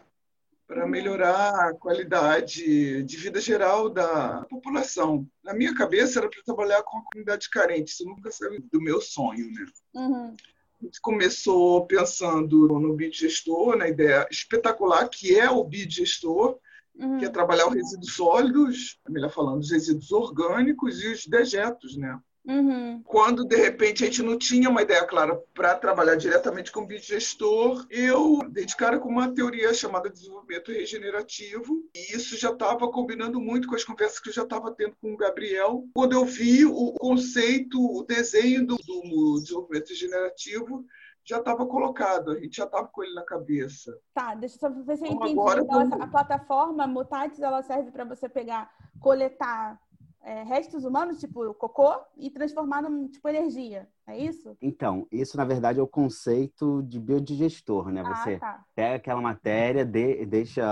Para 0.65 0.87
melhorar 0.87 1.69
a 1.69 1.73
qualidade 1.73 3.03
de 3.03 3.17
vida 3.17 3.41
geral 3.41 3.89
da 3.89 4.45
população. 4.49 5.27
Na 5.43 5.53
minha 5.53 5.75
cabeça 5.75 6.19
era 6.19 6.29
para 6.29 6.41
trabalhar 6.43 6.81
com 6.83 6.97
a 6.97 7.03
comunidade 7.03 7.49
carente, 7.49 7.91
isso 7.91 8.05
nunca 8.05 8.31
saiu 8.31 8.63
do 8.71 8.81
meu 8.81 9.01
sonho, 9.01 9.51
né? 9.51 9.65
Uhum. 9.93 10.35
A 10.83 10.85
gente 10.85 10.99
começou 10.99 11.87
pensando 11.87 12.67
no 12.67 12.93
biogestor, 12.93 13.77
na 13.77 13.87
ideia 13.87 14.27
espetacular 14.29 15.07
que 15.07 15.39
é 15.39 15.49
o 15.49 15.63
biogestor, 15.63 16.59
uhum. 16.93 17.19
que 17.19 17.25
é 17.25 17.29
trabalhar 17.29 17.69
os 17.69 17.73
resíduos 17.73 18.13
sólidos, 18.13 18.99
melhor 19.07 19.31
falando, 19.31 19.61
os 19.61 19.71
resíduos 19.71 20.11
orgânicos 20.11 21.01
e 21.01 21.07
os 21.07 21.25
dejetos, 21.25 21.95
né? 21.95 22.19
Uhum. 22.45 23.01
Quando, 23.05 23.45
de 23.45 23.55
repente, 23.55 24.03
a 24.03 24.07
gente 24.07 24.21
não 24.21 24.37
tinha 24.37 24.69
uma 24.69 24.81
ideia 24.81 25.05
clara 25.05 25.41
para 25.53 25.75
trabalhar 25.75 26.15
diretamente 26.15 26.71
com 26.71 26.81
o 26.81 26.85
biogestor, 26.85 27.85
eu 27.89 28.39
dei 28.49 28.65
de 28.65 28.75
cara 28.75 28.99
com 28.99 29.09
uma 29.09 29.33
teoria 29.33 29.73
chamada 29.73 30.09
desenvolvimento 30.09 30.71
regenerativo, 30.71 31.83
e 31.95 32.15
isso 32.15 32.37
já 32.37 32.51
estava 32.51 32.89
combinando 32.91 33.39
muito 33.39 33.67
com 33.67 33.75
as 33.75 33.83
conversas 33.83 34.19
que 34.19 34.29
eu 34.29 34.33
já 34.33 34.43
estava 34.43 34.71
tendo 34.71 34.95
com 35.01 35.13
o 35.13 35.17
Gabriel. 35.17 35.85
Quando 35.93 36.13
eu 36.13 36.25
vi 36.25 36.65
o 36.65 36.91
conceito, 36.93 37.79
o 37.79 38.03
desenho 38.03 38.65
do, 38.65 38.75
do 38.75 39.39
desenvolvimento 39.39 39.89
regenerativo, 39.89 40.85
já 41.25 41.37
estava 41.37 41.65
colocado, 41.65 42.31
a 42.31 42.39
gente 42.39 42.57
já 42.57 42.65
estava 42.65 42.87
com 42.87 43.01
ele 43.01 43.13
na 43.13 43.23
cabeça. 43.23 43.97
Tá, 44.13 44.35
deixa 44.35 44.55
eu 44.55 44.59
só 44.59 44.69
ver 44.69 44.97
se 44.97 45.05
eu 45.05 45.11
então, 45.13 45.27
entendi. 45.27 45.39
Agora, 45.39 45.61
então, 45.61 46.01
a 46.01 46.07
plataforma 46.07 46.85
Mutatis, 46.85 47.39
ela 47.39 47.63
serve 47.63 47.91
para 47.91 48.03
você 48.03 48.27
pegar, 48.27 48.69
coletar 48.99 49.79
é, 50.23 50.43
restos 50.43 50.85
humanos, 50.85 51.19
tipo 51.19 51.53
cocô, 51.53 51.93
e 52.17 52.29
transformar 52.29 52.81
num 52.81 53.07
tipo 53.07 53.27
energia, 53.27 53.87
é 54.07 54.17
isso? 54.17 54.55
Então, 54.61 55.05
isso 55.11 55.35
na 55.35 55.43
verdade 55.43 55.79
é 55.79 55.83
o 55.83 55.87
conceito 55.87 56.81
de 56.83 56.99
biodigestor, 56.99 57.91
né? 57.91 58.01
Ah, 58.05 58.15
você 58.15 58.39
tá. 58.39 58.63
pega 58.73 58.95
aquela 58.95 59.21
matéria, 59.21 59.85
de, 59.85 60.25
deixa 60.25 60.63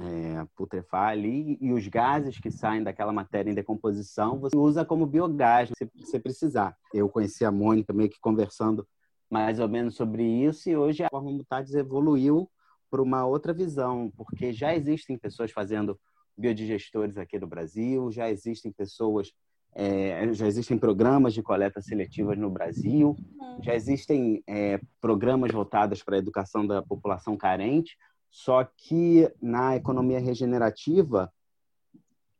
é, 0.00 0.46
putrefar 0.56 1.10
ali, 1.10 1.58
e 1.60 1.72
os 1.72 1.86
gases 1.88 2.38
que 2.38 2.50
saem 2.50 2.82
daquela 2.82 3.12
matéria 3.12 3.50
em 3.50 3.54
decomposição, 3.54 4.38
você 4.38 4.56
usa 4.56 4.84
como 4.84 5.06
biogás, 5.06 5.68
se 5.76 5.90
você 5.94 6.18
precisar. 6.18 6.74
Eu 6.92 7.08
conheci 7.08 7.44
a 7.44 7.52
Mônica 7.52 7.92
meio 7.92 8.08
que 8.08 8.18
conversando 8.18 8.86
mais 9.30 9.60
ou 9.60 9.68
menos 9.68 9.94
sobre 9.94 10.22
isso, 10.22 10.70
e 10.70 10.76
hoje 10.76 11.04
a 11.04 11.08
forma 11.10 11.30
Mutatis 11.30 11.74
evoluiu 11.74 12.48
para 12.90 13.02
uma 13.02 13.26
outra 13.26 13.52
visão, 13.52 14.10
porque 14.16 14.52
já 14.52 14.74
existem 14.74 15.18
pessoas 15.18 15.50
fazendo 15.50 15.98
biodigestores 16.36 17.16
aqui 17.16 17.38
no 17.38 17.46
Brasil, 17.46 18.10
já 18.10 18.30
existem 18.30 18.70
pessoas, 18.72 19.32
é, 19.74 20.32
já 20.32 20.46
existem 20.46 20.78
programas 20.78 21.34
de 21.34 21.42
coleta 21.42 21.80
seletiva 21.80 22.34
no 22.34 22.50
Brasil, 22.50 23.16
uhum. 23.40 23.62
já 23.62 23.74
existem 23.74 24.42
é, 24.46 24.80
programas 25.00 25.50
voltados 25.52 26.02
para 26.02 26.16
a 26.16 26.18
educação 26.18 26.66
da 26.66 26.82
população 26.82 27.36
carente, 27.36 27.96
só 28.30 28.64
que 28.64 29.30
na 29.40 29.76
economia 29.76 30.20
regenerativa, 30.20 31.32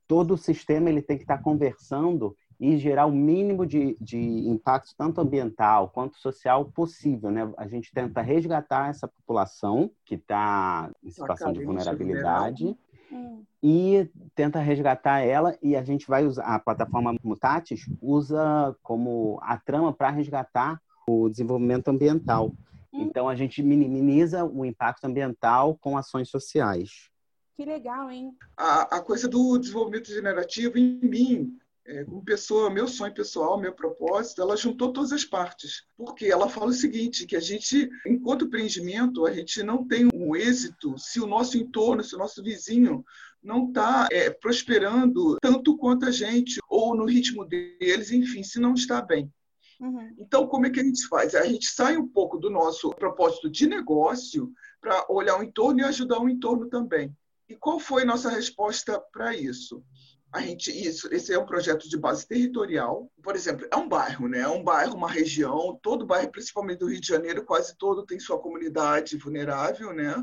todo 0.07 0.35
o 0.35 0.39
sistema 0.39 0.91
ele 0.91 1.03
tem 1.03 1.17
que 1.17 1.25
estar 1.25 1.39
conversando 1.39 2.37
e 2.59 2.79
gerar 2.79 3.07
o 3.07 3.13
mínimo 3.13 3.67
de, 3.67 3.97
de 4.01 4.19
impacto, 4.49 4.95
tanto 4.97 5.21
ambiental 5.21 5.91
quanto 5.91 6.17
social, 6.19 6.65
possível. 6.65 7.31
Né? 7.31 7.53
A 7.57 7.67
gente 7.67 7.93
tenta 7.93 8.23
resgatar 8.23 8.89
essa 8.89 9.07
população 9.07 9.91
que 10.05 10.15
está 10.15 10.91
em 11.03 11.11
situação 11.11 11.53
de 11.53 11.65
vulnerabilidade 11.65 12.77
hum. 13.11 13.43
e 13.63 14.09
tenta 14.35 14.59
resgatar 14.61 15.21
ela 15.21 15.57
e 15.63 15.77
a 15.77 15.83
gente 15.83 16.07
vai 16.07 16.25
usar 16.25 16.45
a 16.45 16.59
plataforma 16.59 17.15
Mutatis 17.23 17.87
usa 18.01 18.77
como 18.83 19.39
a 19.43 19.57
trama 19.59 19.93
para 19.93 20.11
resgatar 20.11 20.81
o 21.07 21.29
desenvolvimento 21.29 21.89
ambiental. 21.89 22.53
Hum. 22.93 23.03
Então 23.03 23.29
a 23.29 23.35
gente 23.35 23.63
minimiza 23.63 24.45
o 24.45 24.65
impacto 24.65 25.05
ambiental 25.05 25.77
com 25.81 25.97
ações 25.97 26.29
sociais. 26.29 27.11
Que 27.55 27.65
legal, 27.65 28.11
hein? 28.11 28.37
A, 28.57 28.97
a 28.97 29.01
coisa 29.01 29.27
do 29.27 29.57
desenvolvimento 29.59 30.09
generativo 30.09 30.77
em 30.77 31.01
mim 31.03 31.59
é, 31.87 32.05
como 32.05 32.25
pessoa, 32.25 32.69
meu 32.69 32.89
sonho 32.89 33.15
pessoal, 33.15 33.59
meu 33.59 33.73
propósito, 33.73 34.43
ela 34.43 34.57
juntou 34.57 34.93
todas 34.93 35.13
as 35.13 35.25
partes. 35.25 35.85
Porque 35.97 36.27
ela 36.27 36.49
fala 36.49 36.71
o 36.71 36.75
seguinte, 36.75 37.27
que 37.27 37.37
a 37.37 37.41
gente, 37.41 37.89
enquanto 38.07 38.47
empreendimento, 38.47 39.27
a 39.27 39.33
gente 39.33 39.63
não 39.63 39.87
tem 39.87 40.09
um 40.13 40.35
êxito 40.35 40.99
se 40.99 41.21
o 41.21 41.27
nosso 41.27 41.57
entorno, 41.57 42.03
se 42.03 42.15
o 42.15 42.19
nosso 42.19 42.43
vizinho 42.43 43.05
não 43.43 43.69
está 43.69 44.09
é, 44.11 44.31
prosperando 44.31 45.37
tanto 45.41 45.77
quanto 45.77 46.07
a 46.07 46.11
gente, 46.11 46.59
ou 46.69 46.97
no 46.97 47.05
ritmo 47.05 47.45
deles, 47.45 48.11
enfim, 48.11 48.43
se 48.43 48.59
não 48.59 48.75
está 48.75 49.01
bem. 49.01 49.33
Uhum. 49.81 50.15
Então, 50.19 50.47
como 50.47 50.67
é 50.67 50.71
que 50.71 50.81
a 50.81 50.85
gente 50.85 51.07
faz? 51.07 51.35
A 51.35 51.45
gente 51.45 51.67
sai 51.67 51.97
um 51.97 52.09
pouco 52.09 52.39
do 52.39 52.51
nosso 52.51 52.91
propósito 52.91 53.49
de 53.49 53.67
negócio 53.67 54.51
para 54.81 55.07
olhar 55.09 55.39
o 55.39 55.43
entorno 55.43 55.81
e 55.81 55.85
ajudar 55.85 56.19
o 56.19 56.29
entorno 56.29 56.69
também. 56.69 57.15
E 57.49 57.55
qual 57.55 57.79
foi 57.79 58.05
nossa 58.05 58.29
resposta 58.29 59.01
para 59.13 59.37
isso? 59.37 59.85
A 60.33 60.41
gente 60.41 60.71
isso 60.71 61.13
esse 61.13 61.33
é 61.33 61.39
um 61.39 61.47
projeto 61.47 61.89
de 61.89 61.97
base 61.97 62.27
territorial. 62.27 63.11
Por 63.23 63.35
exemplo 63.35 63.67
é 63.71 63.77
um 63.77 63.89
bairro 63.89 64.29
né? 64.29 64.41
É 64.41 64.49
um 64.49 64.63
bairro 64.63 64.95
uma 64.95 65.11
região. 65.11 65.79
Todo 65.83 66.07
bairro 66.07 66.31
principalmente 66.31 66.79
do 66.79 66.89
Rio 66.89 67.01
de 67.01 67.09
Janeiro 67.09 67.45
quase 67.45 67.77
todo 67.77 68.05
tem 68.05 68.19
sua 68.19 68.39
comunidade 68.39 69.17
vulnerável 69.17 69.93
né? 69.93 70.15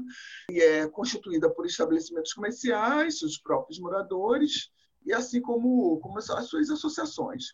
E 0.51 0.59
é 0.61 0.87
constituída 0.87 1.49
por 1.49 1.65
estabelecimentos 1.65 2.33
comerciais 2.33 3.21
os 3.21 3.37
próprios 3.37 3.79
moradores 3.79 4.69
e 5.05 5.13
assim 5.13 5.41
como 5.41 5.99
como 5.99 6.17
as 6.17 6.47
suas 6.47 6.69
associações. 6.69 7.45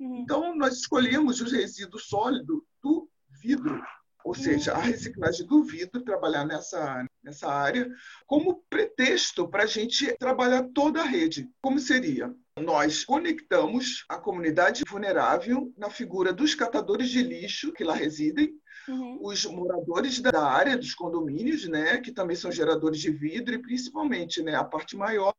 Uhum. 0.00 0.16
então 0.16 0.56
nós 0.56 0.74
escolhemos 0.74 1.40
os 1.40 1.52
resíduos 1.52 2.08
sólidos 2.08 2.62
do 2.82 3.08
vidro 3.40 3.80
ou 4.24 4.34
seja, 4.34 4.72
a 4.72 4.78
reciclagem 4.78 5.46
do 5.46 5.62
vidro, 5.64 6.02
trabalhar 6.02 6.44
nessa, 6.44 7.06
nessa 7.22 7.48
área, 7.48 7.88
como 8.26 8.62
pretexto 8.68 9.48
para 9.48 9.62
a 9.62 9.66
gente 9.66 10.14
trabalhar 10.18 10.68
toda 10.74 11.00
a 11.00 11.04
rede. 11.04 11.48
Como 11.60 11.78
seria? 11.78 12.34
Nós 12.60 13.04
conectamos 13.04 14.04
a 14.08 14.18
comunidade 14.18 14.82
vulnerável 14.88 15.72
na 15.76 15.88
figura 15.88 16.32
dos 16.32 16.54
catadores 16.54 17.08
de 17.08 17.22
lixo 17.22 17.72
que 17.72 17.84
lá 17.84 17.94
residem, 17.94 18.52
uhum. 18.88 19.18
os 19.22 19.44
moradores 19.46 20.20
da 20.20 20.44
área 20.44 20.76
dos 20.76 20.94
condomínios, 20.94 21.68
né, 21.68 21.98
que 21.98 22.12
também 22.12 22.36
são 22.36 22.50
geradores 22.50 23.00
de 23.00 23.10
vidro, 23.10 23.54
e 23.54 23.62
principalmente 23.62 24.42
né, 24.42 24.54
a 24.54 24.64
parte 24.64 24.96
maior, 24.96 25.32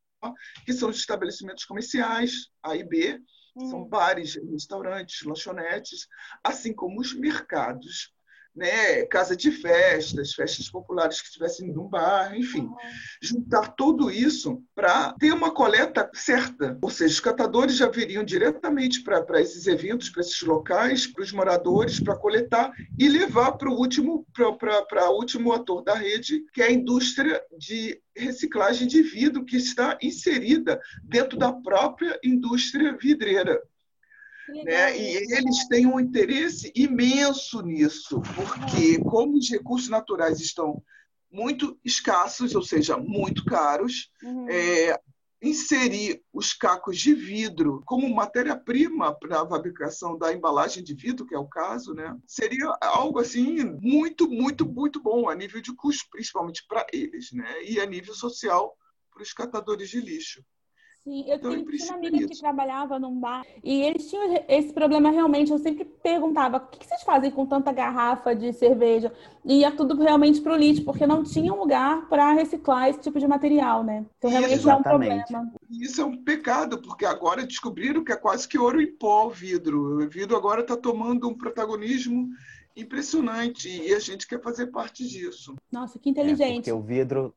que 0.65 0.73
são 0.73 0.89
os 0.89 0.97
estabelecimentos 0.97 1.65
comerciais, 1.65 2.47
A 2.63 2.75
e 2.75 2.83
B, 2.83 3.19
uhum. 3.55 3.69
são 3.69 3.83
bares, 3.85 4.35
restaurantes, 4.35 5.25
lanchonetes, 5.25 6.07
assim 6.43 6.73
como 6.73 6.99
os 6.99 7.13
mercados 7.13 8.13
né, 8.55 9.05
casa 9.05 9.35
de 9.35 9.51
festas, 9.51 10.33
festas 10.33 10.69
populares 10.69 11.21
que 11.21 11.27
estivessem 11.27 11.71
num 11.71 11.87
bairro, 11.87 12.35
enfim, 12.35 12.69
juntar 13.21 13.69
tudo 13.75 14.11
isso 14.11 14.61
para 14.75 15.13
ter 15.13 15.31
uma 15.31 15.51
coleta 15.51 16.09
certa. 16.13 16.77
Ou 16.81 16.89
seja, 16.89 17.13
os 17.13 17.19
catadores 17.19 17.77
já 17.77 17.87
viriam 17.87 18.23
diretamente 18.23 19.01
para 19.01 19.41
esses 19.41 19.67
eventos, 19.67 20.09
para 20.09 20.21
esses 20.21 20.41
locais, 20.41 21.07
para 21.07 21.23
os 21.23 21.31
moradores, 21.31 21.99
para 21.99 22.17
coletar 22.17 22.71
e 22.97 23.07
levar 23.07 23.53
para 23.53 23.69
o 23.69 23.77
último, 23.77 24.25
para 24.33 25.09
o 25.09 25.17
último 25.17 25.53
ator 25.53 25.83
da 25.83 25.93
rede, 25.93 26.43
que 26.53 26.61
é 26.61 26.65
a 26.65 26.71
indústria 26.71 27.41
de 27.57 28.01
reciclagem 28.15 28.87
de 28.87 29.01
vidro, 29.01 29.45
que 29.45 29.57
está 29.57 29.97
inserida 30.01 30.79
dentro 31.03 31.37
da 31.37 31.53
própria 31.53 32.19
indústria 32.23 32.95
vidreira. 32.97 33.61
Né? 34.63 34.97
E 34.97 35.15
eles 35.33 35.67
têm 35.67 35.85
um 35.85 35.99
interesse 35.99 36.71
imenso 36.75 37.61
nisso, 37.61 38.21
porque 38.35 38.99
como 38.99 39.37
os 39.37 39.49
recursos 39.49 39.89
naturais 39.89 40.39
estão 40.39 40.83
muito 41.31 41.79
escassos, 41.85 42.55
ou 42.55 42.63
seja, 42.63 42.97
muito 42.97 43.45
caros, 43.45 44.11
uhum. 44.23 44.49
é, 44.49 44.99
inserir 45.41 46.21
os 46.33 46.53
cacos 46.53 46.97
de 46.97 47.13
vidro 47.13 47.81
como 47.85 48.13
matéria-prima 48.13 49.17
para 49.17 49.41
a 49.41 49.47
fabricação 49.47 50.17
da 50.17 50.33
embalagem 50.33 50.83
de 50.83 50.93
vidro, 50.93 51.25
que 51.25 51.35
é 51.35 51.39
o 51.39 51.47
caso, 51.47 51.93
né? 51.93 52.17
seria 52.25 52.75
algo 52.81 53.19
assim 53.19 53.63
muito, 53.81 54.27
muito, 54.27 54.67
muito 54.67 55.01
bom 55.01 55.29
a 55.29 55.35
nível 55.35 55.61
de 55.61 55.73
custo, 55.75 56.07
principalmente 56.11 56.65
para 56.67 56.85
eles, 56.91 57.31
né? 57.31 57.63
e 57.63 57.79
a 57.79 57.85
nível 57.85 58.13
social 58.13 58.75
para 59.13 59.23
os 59.23 59.31
catadores 59.31 59.89
de 59.89 60.01
lixo. 60.01 60.43
Sim, 61.09 61.25
eu 61.27 61.37
então, 61.37 61.65
tinha 61.65 61.85
uma 61.85 61.95
amiga 61.95 62.27
que 62.27 62.39
trabalhava 62.39 62.99
num 62.99 63.19
bar 63.19 63.43
e 63.63 63.81
eles 63.81 64.07
tinham 64.07 64.45
esse 64.47 64.71
problema 64.71 65.09
realmente. 65.09 65.51
Eu 65.51 65.57
sempre 65.57 65.83
perguntava: 65.83 66.57
o 66.57 66.67
que 66.67 66.85
vocês 66.85 67.01
fazem 67.01 67.31
com 67.31 67.47
tanta 67.47 67.71
garrafa 67.71 68.35
de 68.35 68.53
cerveja? 68.53 69.11
E 69.43 69.61
ia 69.61 69.71
tudo 69.71 69.99
realmente 69.99 70.39
para 70.39 70.53
o 70.53 70.55
lixo, 70.55 70.85
porque 70.85 71.07
não 71.07 71.23
tinha 71.23 71.51
um 71.51 71.57
lugar 71.57 72.07
para 72.09 72.31
reciclar 72.33 72.89
esse 72.89 72.99
tipo 72.99 73.19
de 73.19 73.27
material, 73.27 73.83
né? 73.83 74.05
Então, 74.19 74.29
realmente 74.29 74.53
Exatamente. 74.53 75.09
é 75.11 75.17
um 75.17 75.25
problema. 75.25 75.53
Isso 75.71 75.99
é 75.99 76.05
um 76.05 76.23
pecado, 76.23 76.79
porque 76.79 77.05
agora 77.05 77.43
descobriram 77.43 78.03
que 78.03 78.11
é 78.11 78.15
quase 78.15 78.47
que 78.47 78.59
ouro 78.59 78.79
em 78.79 78.95
pó 78.95 79.25
o 79.25 79.31
vidro. 79.31 80.03
O 80.03 80.07
vidro 80.07 80.37
agora 80.37 80.61
está 80.61 80.77
tomando 80.77 81.27
um 81.27 81.33
protagonismo 81.33 82.29
impressionante 82.77 83.67
e 83.67 83.95
a 83.95 83.99
gente 83.99 84.27
quer 84.27 84.39
fazer 84.43 84.67
parte 84.67 85.07
disso. 85.07 85.55
Nossa, 85.71 85.97
que 85.97 86.07
inteligente. 86.07 86.69
É 86.69 86.71
porque 86.71 86.71
o 86.71 86.81
vidro 86.81 87.33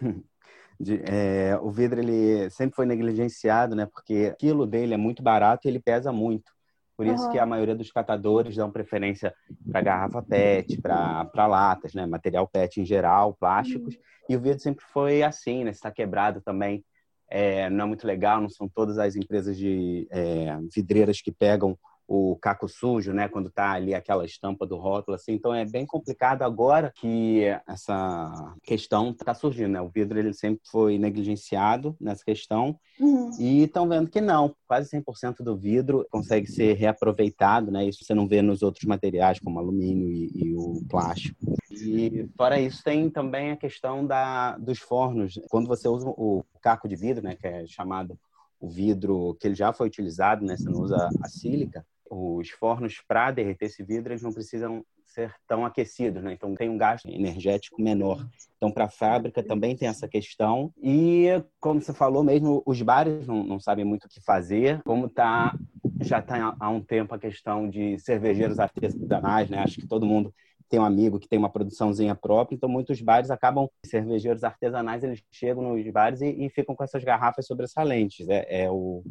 De, 0.78 1.00
é, 1.04 1.58
o 1.62 1.70
vidro 1.70 2.00
ele 2.00 2.50
sempre 2.50 2.76
foi 2.76 2.86
negligenciado, 2.86 3.74
né? 3.74 3.86
Porque 3.86 4.28
o 4.28 4.36
quilo 4.36 4.66
dele 4.66 4.94
é 4.94 4.96
muito 4.96 5.22
barato 5.22 5.66
e 5.66 5.70
ele 5.70 5.80
pesa 5.80 6.12
muito. 6.12 6.56
Por 6.96 7.06
isso 7.06 7.24
uhum. 7.26 7.30
que 7.30 7.38
a 7.38 7.44
maioria 7.44 7.74
dos 7.74 7.92
catadores 7.92 8.56
dão 8.56 8.70
preferência 8.70 9.34
para 9.70 9.82
garrafa 9.82 10.22
PET, 10.22 10.80
para 10.80 11.46
latas, 11.46 11.92
né? 11.92 12.06
Material 12.06 12.48
PET 12.48 12.80
em 12.80 12.86
geral, 12.86 13.34
plásticos. 13.34 13.94
Uhum. 13.94 14.00
E 14.30 14.36
o 14.36 14.40
vidro 14.40 14.60
sempre 14.60 14.84
foi 14.92 15.22
assim, 15.22 15.64
né? 15.64 15.70
Está 15.70 15.90
quebrado 15.90 16.40
também. 16.40 16.84
É, 17.28 17.68
não 17.68 17.84
é 17.84 17.88
muito 17.88 18.06
legal, 18.06 18.40
não 18.40 18.48
são 18.48 18.68
todas 18.68 18.98
as 18.98 19.16
empresas 19.16 19.56
de 19.56 20.06
é, 20.10 20.56
vidreiras 20.74 21.20
que 21.20 21.32
pegam 21.32 21.76
o 22.08 22.36
caco 22.36 22.68
sujo, 22.68 23.12
né, 23.12 23.28
quando 23.28 23.50
tá 23.50 23.72
ali 23.72 23.94
aquela 23.94 24.24
estampa 24.24 24.66
do 24.66 24.76
rótulo, 24.76 25.16
assim. 25.16 25.32
Então 25.32 25.52
é 25.52 25.64
bem 25.64 25.84
complicado 25.84 26.42
agora 26.42 26.92
que 26.94 27.42
essa 27.66 28.54
questão 28.62 29.10
está 29.10 29.34
surgindo, 29.34 29.72
né? 29.72 29.80
O 29.80 29.88
vidro 29.88 30.18
ele 30.18 30.32
sempre 30.32 30.60
foi 30.70 30.98
negligenciado 30.98 31.96
nessa 32.00 32.24
questão 32.24 32.78
uhum. 33.00 33.30
e 33.40 33.64
estão 33.64 33.88
vendo 33.88 34.08
que 34.08 34.20
não, 34.20 34.54
quase 34.68 34.90
100% 34.90 35.42
do 35.42 35.56
vidro 35.56 36.06
consegue 36.10 36.46
ser 36.46 36.74
reaproveitado, 36.74 37.72
né? 37.72 37.84
Isso 37.84 38.04
você 38.04 38.14
não 38.14 38.28
vê 38.28 38.40
nos 38.40 38.62
outros 38.62 38.84
materiais 38.84 39.40
como 39.40 39.58
alumínio 39.58 40.08
e, 40.08 40.30
e 40.34 40.54
o 40.54 40.84
plástico. 40.88 41.56
E 41.70 42.28
fora 42.36 42.60
isso 42.60 42.82
tem 42.84 43.10
também 43.10 43.50
a 43.50 43.56
questão 43.56 44.06
da 44.06 44.56
dos 44.58 44.78
fornos. 44.78 45.40
Quando 45.50 45.66
você 45.66 45.88
usa 45.88 46.08
o 46.08 46.44
caco 46.62 46.88
de 46.88 46.94
vidro, 46.94 47.22
né, 47.22 47.34
que 47.34 47.46
é 47.46 47.66
chamado 47.66 48.18
o 48.60 48.68
vidro 48.68 49.36
que 49.40 49.48
ele 49.48 49.54
já 49.54 49.72
foi 49.72 49.88
utilizado, 49.88 50.44
né? 50.44 50.56
Você 50.56 50.68
não 50.68 50.80
usa 50.80 51.08
a 51.22 51.28
sílica 51.28 51.84
os 52.10 52.50
fornos 52.50 53.02
para 53.06 53.30
derreter 53.30 53.66
esse 53.66 53.82
vidro 53.82 54.12
eles 54.12 54.22
não 54.22 54.32
precisam 54.32 54.84
ser 55.06 55.32
tão 55.46 55.64
aquecidos, 55.64 56.22
né? 56.22 56.32
Então 56.32 56.54
tem 56.54 56.68
um 56.68 56.76
gasto 56.76 57.08
energético 57.08 57.80
menor. 57.80 58.26
Então 58.56 58.70
para 58.70 58.84
a 58.84 58.90
fábrica 58.90 59.42
também 59.42 59.76
tem 59.76 59.88
essa 59.88 60.06
questão 60.06 60.72
e 60.82 61.28
como 61.58 61.80
você 61.80 61.94
falou 61.94 62.22
mesmo, 62.22 62.62
os 62.66 62.82
bares 62.82 63.26
não, 63.26 63.42
não 63.42 63.58
sabem 63.58 63.84
muito 63.84 64.04
o 64.04 64.08
que 64.08 64.20
fazer. 64.20 64.82
Como 64.82 65.08
tá 65.08 65.56
já 66.02 66.18
está 66.18 66.54
há 66.60 66.68
um 66.68 66.82
tempo 66.82 67.14
a 67.14 67.18
questão 67.18 67.68
de 67.68 67.98
cervejeiros 67.98 68.58
artesanais, 68.58 69.48
né? 69.48 69.58
Acho 69.58 69.80
que 69.80 69.86
todo 69.86 70.04
mundo 70.04 70.34
tem 70.68 70.80
um 70.80 70.84
amigo 70.84 71.18
que 71.18 71.28
tem 71.28 71.38
uma 71.38 71.48
produçãozinha 71.48 72.14
própria, 72.14 72.56
então 72.56 72.68
muitos 72.68 73.00
bares 73.00 73.30
acabam, 73.30 73.68
cervejeiros 73.84 74.42
artesanais, 74.42 75.04
eles 75.04 75.22
chegam 75.30 75.62
nos 75.62 75.92
bares 75.92 76.20
e, 76.20 76.44
e 76.44 76.50
ficam 76.50 76.74
com 76.74 76.82
essas 76.82 77.04
garrafas 77.04 77.46
sobressalentes. 77.46 78.28
É, 78.28 78.64
é, 78.64 78.70
o, 78.70 79.02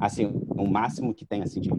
assim, 0.00 0.26
o 0.26 0.66
máximo 0.66 1.14
que 1.14 1.24
tem, 1.24 1.42
assim, 1.42 1.60
de 1.60 1.70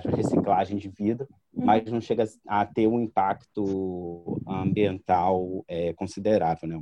de 0.00 0.08
reciclagem 0.08 0.76
de 0.76 0.88
vidro, 0.88 1.26
uhum. 1.54 1.64
mas 1.64 1.90
não 1.90 2.00
chega 2.00 2.24
a 2.46 2.64
ter 2.64 2.86
um 2.86 3.00
impacto 3.00 4.40
ambiental 4.46 5.64
é, 5.68 5.92
considerável, 5.94 6.68
né? 6.68 6.78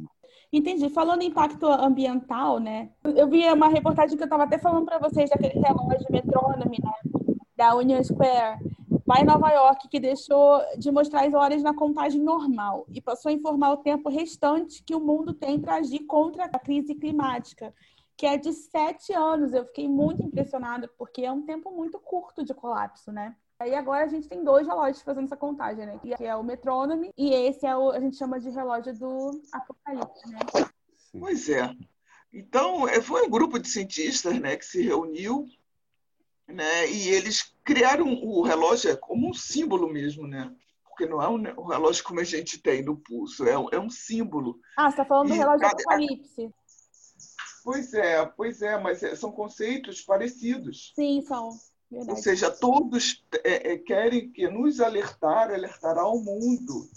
Entendi. 0.52 0.88
Falando 0.88 1.22
em 1.22 1.26
impacto 1.26 1.66
ambiental, 1.66 2.60
né? 2.60 2.90
Eu 3.04 3.28
vi 3.28 3.44
uma 3.50 3.68
reportagem 3.68 4.16
que 4.16 4.22
eu 4.22 4.26
estava 4.26 4.44
até 4.44 4.58
falando 4.58 4.84
para 4.84 4.98
vocês 4.98 5.28
daquele 5.28 5.60
relógio 5.60 6.06
metrônomo, 6.10 6.70
né? 6.70 7.36
Da 7.56 7.74
Union 7.74 8.02
Square, 8.02 8.58
lá 9.06 9.20
em 9.20 9.24
Nova 9.24 9.50
York, 9.50 9.88
que 9.88 9.98
deixou 9.98 10.60
de 10.78 10.90
mostrar 10.90 11.26
as 11.26 11.34
horas 11.34 11.62
na 11.62 11.74
contagem 11.74 12.20
normal 12.20 12.86
e 12.92 13.00
passou 13.00 13.30
a 13.30 13.32
informar 13.32 13.72
o 13.72 13.78
tempo 13.78 14.08
restante 14.08 14.82
que 14.84 14.94
o 14.94 15.00
mundo 15.00 15.34
tem 15.34 15.58
para 15.58 15.76
agir 15.76 16.04
contra 16.04 16.44
a 16.44 16.58
crise 16.58 16.94
climática 16.94 17.74
que 18.16 18.26
é 18.26 18.36
de 18.36 18.52
sete 18.52 19.12
anos. 19.12 19.52
Eu 19.52 19.64
fiquei 19.66 19.88
muito 19.88 20.22
impressionada, 20.22 20.88
porque 20.98 21.22
é 21.22 21.32
um 21.32 21.42
tempo 21.42 21.70
muito 21.70 21.98
curto 21.98 22.44
de 22.44 22.54
colapso, 22.54 23.12
né? 23.12 23.34
Aí 23.58 23.74
agora 23.74 24.04
a 24.04 24.08
gente 24.08 24.28
tem 24.28 24.42
dois 24.42 24.66
relógios 24.66 25.02
fazendo 25.02 25.26
essa 25.26 25.36
contagem, 25.36 25.86
né? 25.86 25.98
Que 26.02 26.24
é 26.24 26.34
o 26.34 26.42
metrônomo 26.42 27.10
e 27.16 27.32
esse 27.32 27.66
é 27.66 27.76
o 27.76 27.90
a 27.90 28.00
gente 28.00 28.16
chama 28.16 28.40
de 28.40 28.50
relógio 28.50 28.94
do 28.98 29.40
apocalipse, 29.52 30.28
né? 30.28 30.38
Pois 31.18 31.48
é. 31.48 31.70
Então, 32.32 32.88
é, 32.88 33.00
foi 33.00 33.22
um 33.22 33.30
grupo 33.30 33.60
de 33.60 33.68
cientistas, 33.68 34.40
né, 34.40 34.56
que 34.56 34.66
se 34.66 34.82
reuniu, 34.82 35.46
né, 36.48 36.90
e 36.90 37.08
eles 37.08 37.54
criaram 37.62 38.12
o 38.12 38.42
relógio 38.42 38.98
como 38.98 39.30
um 39.30 39.32
símbolo 39.32 39.88
mesmo, 39.88 40.26
né? 40.26 40.52
Porque 40.84 41.06
não 41.06 41.22
é 41.22 41.28
um, 41.28 41.60
um 41.60 41.66
relógio 41.66 42.02
como 42.02 42.18
a 42.18 42.24
gente 42.24 42.60
tem 42.60 42.82
no 42.82 42.96
pulso, 42.96 43.46
é, 43.46 43.52
é 43.52 43.78
um 43.78 43.88
símbolo. 43.88 44.58
Ah, 44.76 44.90
você 44.90 44.90
está 44.90 45.04
falando 45.04 45.28
e 45.28 45.32
do 45.32 45.38
relógio 45.38 45.60
cada, 45.60 45.72
apocalipse. 45.74 46.54
Pois 47.64 47.94
é, 47.94 48.24
pois 48.26 48.60
é, 48.60 48.78
mas 48.78 49.02
é, 49.02 49.16
são 49.16 49.32
conceitos 49.32 50.02
parecidos. 50.02 50.92
Sim, 50.94 51.22
são. 51.22 51.48
Verdade. 51.90 52.10
Ou 52.10 52.16
seja, 52.16 52.50
todos 52.50 53.24
é, 53.42 53.72
é, 53.72 53.78
querem 53.78 54.30
que 54.30 54.48
nos 54.48 54.80
alertar, 54.80 55.50
alertar 55.50 55.96
ao 55.96 56.18
mundo 56.20 56.88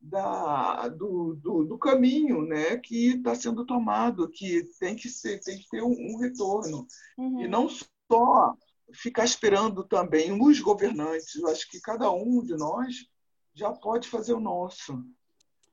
da, 0.00 0.88
do, 0.88 1.34
do, 1.34 1.64
do 1.64 1.78
caminho 1.78 2.42
né, 2.42 2.76
que 2.78 3.16
está 3.16 3.34
sendo 3.34 3.64
tomado, 3.64 4.28
que 4.28 4.64
tem 4.80 4.96
que, 4.96 5.08
ser, 5.08 5.40
tem 5.40 5.58
que 5.58 5.68
ter 5.68 5.82
um, 5.82 5.92
um 5.92 6.18
retorno. 6.18 6.86
Uhum. 7.16 7.42
E 7.42 7.48
não 7.48 7.68
só 7.68 8.56
ficar 8.92 9.24
esperando 9.24 9.84
também 9.84 10.32
os 10.32 10.60
governantes. 10.60 11.36
Eu 11.36 11.48
acho 11.48 11.70
que 11.70 11.80
cada 11.80 12.10
um 12.10 12.42
de 12.42 12.56
nós 12.56 13.06
já 13.54 13.70
pode 13.70 14.08
fazer 14.08 14.32
o 14.32 14.40
nosso. 14.40 15.04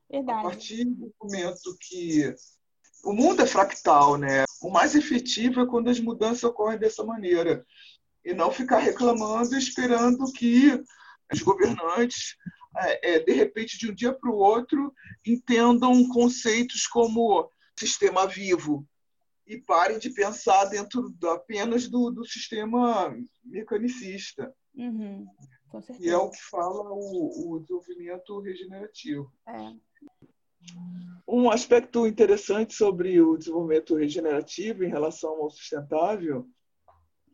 Verdade. 0.08 0.38
A 0.38 0.42
partir 0.42 0.84
do 0.84 1.12
momento 1.20 1.76
que 1.80 2.34
o 3.06 3.12
mundo 3.12 3.40
é 3.40 3.46
fractal, 3.46 4.16
né? 4.16 4.44
O 4.60 4.68
mais 4.68 4.96
efetivo 4.96 5.60
é 5.60 5.66
quando 5.66 5.88
as 5.88 6.00
mudanças 6.00 6.42
ocorrem 6.42 6.78
dessa 6.78 7.04
maneira 7.04 7.64
e 8.24 8.34
não 8.34 8.50
ficar 8.50 8.78
reclamando 8.78 9.56
esperando 9.56 10.32
que 10.32 10.82
os 11.32 11.40
governantes, 11.40 12.36
é, 12.76 13.14
é 13.14 13.18
de 13.20 13.32
repente, 13.32 13.78
de 13.78 13.88
um 13.88 13.94
dia 13.94 14.12
para 14.12 14.28
o 14.28 14.34
outro, 14.34 14.92
entendam 15.24 16.08
conceitos 16.08 16.86
como 16.88 17.48
sistema 17.78 18.26
vivo 18.26 18.84
e 19.46 19.56
parem 19.56 20.00
de 20.00 20.10
pensar 20.10 20.64
dentro 20.64 21.14
apenas 21.30 21.88
do, 21.88 22.10
do 22.10 22.24
sistema 22.24 23.16
mecanicista. 23.44 24.52
Uhum, 24.74 25.24
e 26.00 26.08
é 26.08 26.16
o 26.16 26.30
que 26.30 26.42
fala 26.42 26.90
o, 26.90 27.52
o 27.54 27.60
desenvolvimento 27.60 28.40
regenerativo. 28.40 29.32
É. 29.46 29.72
Um 31.28 31.50
aspecto 31.50 32.06
interessante 32.06 32.74
sobre 32.74 33.20
o 33.20 33.36
desenvolvimento 33.36 33.96
regenerativo 33.96 34.84
em 34.84 34.88
relação 34.88 35.42
ao 35.42 35.50
sustentável 35.50 36.46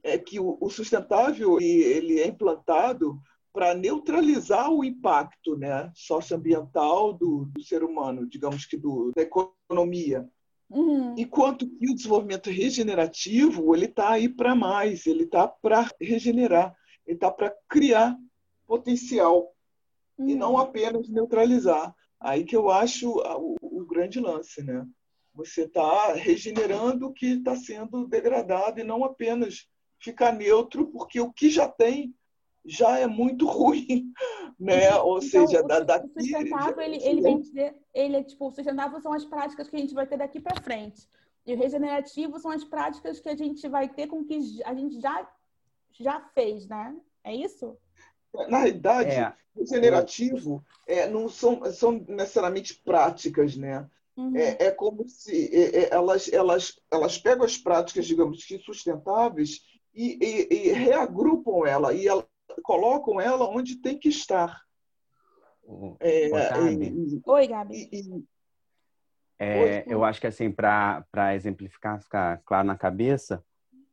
é 0.03 0.19
que 0.19 0.41
o 0.41 0.69
sustentável 0.69 1.61
ele 1.61 2.21
é 2.21 2.27
implantado 2.27 3.21
para 3.53 3.75
neutralizar 3.75 4.71
o 4.71 4.83
impacto 4.83 5.57
né, 5.57 5.93
socioambiental 5.95 7.13
do, 7.13 7.45
do 7.45 7.63
ser 7.63 7.85
humano, 7.85 8.27
digamos 8.27 8.65
que 8.65 8.77
do, 8.77 9.13
da 9.15 9.23
economia. 9.23 10.29
Uhum. 10.71 11.15
Enquanto 11.19 11.69
que 11.69 11.91
o 11.91 11.95
desenvolvimento 11.95 12.51
regenerativo 12.51 13.77
ele 13.77 13.85
está 13.85 14.13
aí 14.13 14.29
para 14.29 14.55
mais, 14.55 15.07
ele 15.07 15.25
está 15.25 15.47
para 15.47 15.87
regenerar, 16.01 16.75
ele 17.07 17.17
está 17.17 17.31
para 17.31 17.55
criar 17.69 18.17
potencial 18.67 19.55
uhum. 20.17 20.31
e 20.31 20.35
não 20.35 20.57
apenas 20.57 21.09
neutralizar. 21.11 21.95
Aí 22.23 22.45
que 22.45 22.55
eu 22.55 22.71
acho 22.71 23.11
o, 23.11 23.57
o 23.61 23.85
grande 23.85 24.21
lance, 24.21 24.63
né? 24.63 24.87
Você 25.35 25.63
está 25.63 26.13
regenerando 26.13 27.07
o 27.07 27.13
que 27.13 27.35
está 27.35 27.57
sendo 27.57 28.07
degradado 28.07 28.81
e 28.81 28.85
não 28.85 29.03
apenas 29.03 29.67
ficar 29.99 30.33
neutro, 30.33 30.87
porque 30.89 31.21
o 31.21 31.33
que 31.33 31.51
já 31.51 31.69
tem 31.69 32.15
já 32.65 32.99
é 32.99 33.07
muito 33.07 33.45
ruim, 33.51 34.13
né? 34.59 34.95
Ou 34.97 35.19
então, 35.19 35.47
seja, 35.47 35.65
o, 35.65 35.67
da, 35.67 35.81
daqui... 35.81 36.07
O 36.15 36.21
sustentável, 36.21 36.81
ele, 36.81 37.03
ele 37.03 37.21
vem 37.21 37.41
dizer, 37.41 37.75
ele 37.93 38.17
é 38.17 38.23
tipo, 38.23 38.47
o 38.47 38.51
sustentável 38.51 39.01
são 39.01 39.13
as 39.13 39.25
práticas 39.25 39.69
que 39.69 39.77
a 39.77 39.79
gente 39.79 39.95
vai 39.95 40.07
ter 40.07 40.19
daqui 40.19 40.41
para 40.41 40.63
frente. 40.63 41.09
E 41.45 41.55
o 41.55 41.59
regenerativo 41.59 42.39
são 42.39 42.53
as 42.53 42.63
práticas 42.63 43.19
que 43.19 43.29
a 43.29 43.37
gente 43.37 43.67
vai 43.69 43.89
ter 43.89 44.07
com 44.07 44.25
que 44.25 44.39
a 44.65 44.75
gente 44.75 45.01
já, 45.01 45.29
já 45.99 46.21
fez, 46.35 46.69
né? 46.69 46.97
É 47.25 47.35
isso? 47.35 47.77
Na 48.49 48.59
realidade, 48.59 49.11
é. 49.11 49.33
regenerativo 49.57 50.65
é, 50.87 51.09
não 51.09 51.29
são, 51.29 51.65
são 51.73 51.93
necessariamente 52.09 52.75
práticas, 52.85 53.57
né? 53.57 53.89
Uhum. 54.17 54.37
É, 54.37 54.67
é, 54.67 54.71
como 54.71 55.09
se 55.09 55.55
é, 55.55 55.85
é, 55.85 55.95
elas, 55.95 56.31
elas, 56.33 56.81
elas 56.91 57.19
pegam 57.19 57.45
as 57.45 57.57
práticas, 57.57 58.07
digamos 58.07 58.45
que 58.45 58.59
sustentáveis, 58.59 59.61
e, 59.95 60.19
e, 60.21 60.55
e 60.55 60.73
reagrupam 60.73 61.67
ela, 61.67 61.95
e 61.95 62.07
ela, 62.07 62.27
colocam 62.63 63.21
ela 63.21 63.49
onde 63.49 63.77
tem 63.77 63.99
que 63.99 64.09
estar. 64.09 64.63
É, 66.01 66.29
Oi, 67.25 67.47
Gabi. 67.47 67.89
É, 69.39 69.85
eu 69.87 70.05
acho 70.05 70.21
que 70.21 70.27
assim, 70.27 70.51
para 70.51 71.35
exemplificar, 71.35 72.01
ficar 72.01 72.41
claro 72.45 72.67
na 72.67 72.77
cabeça, 72.77 73.43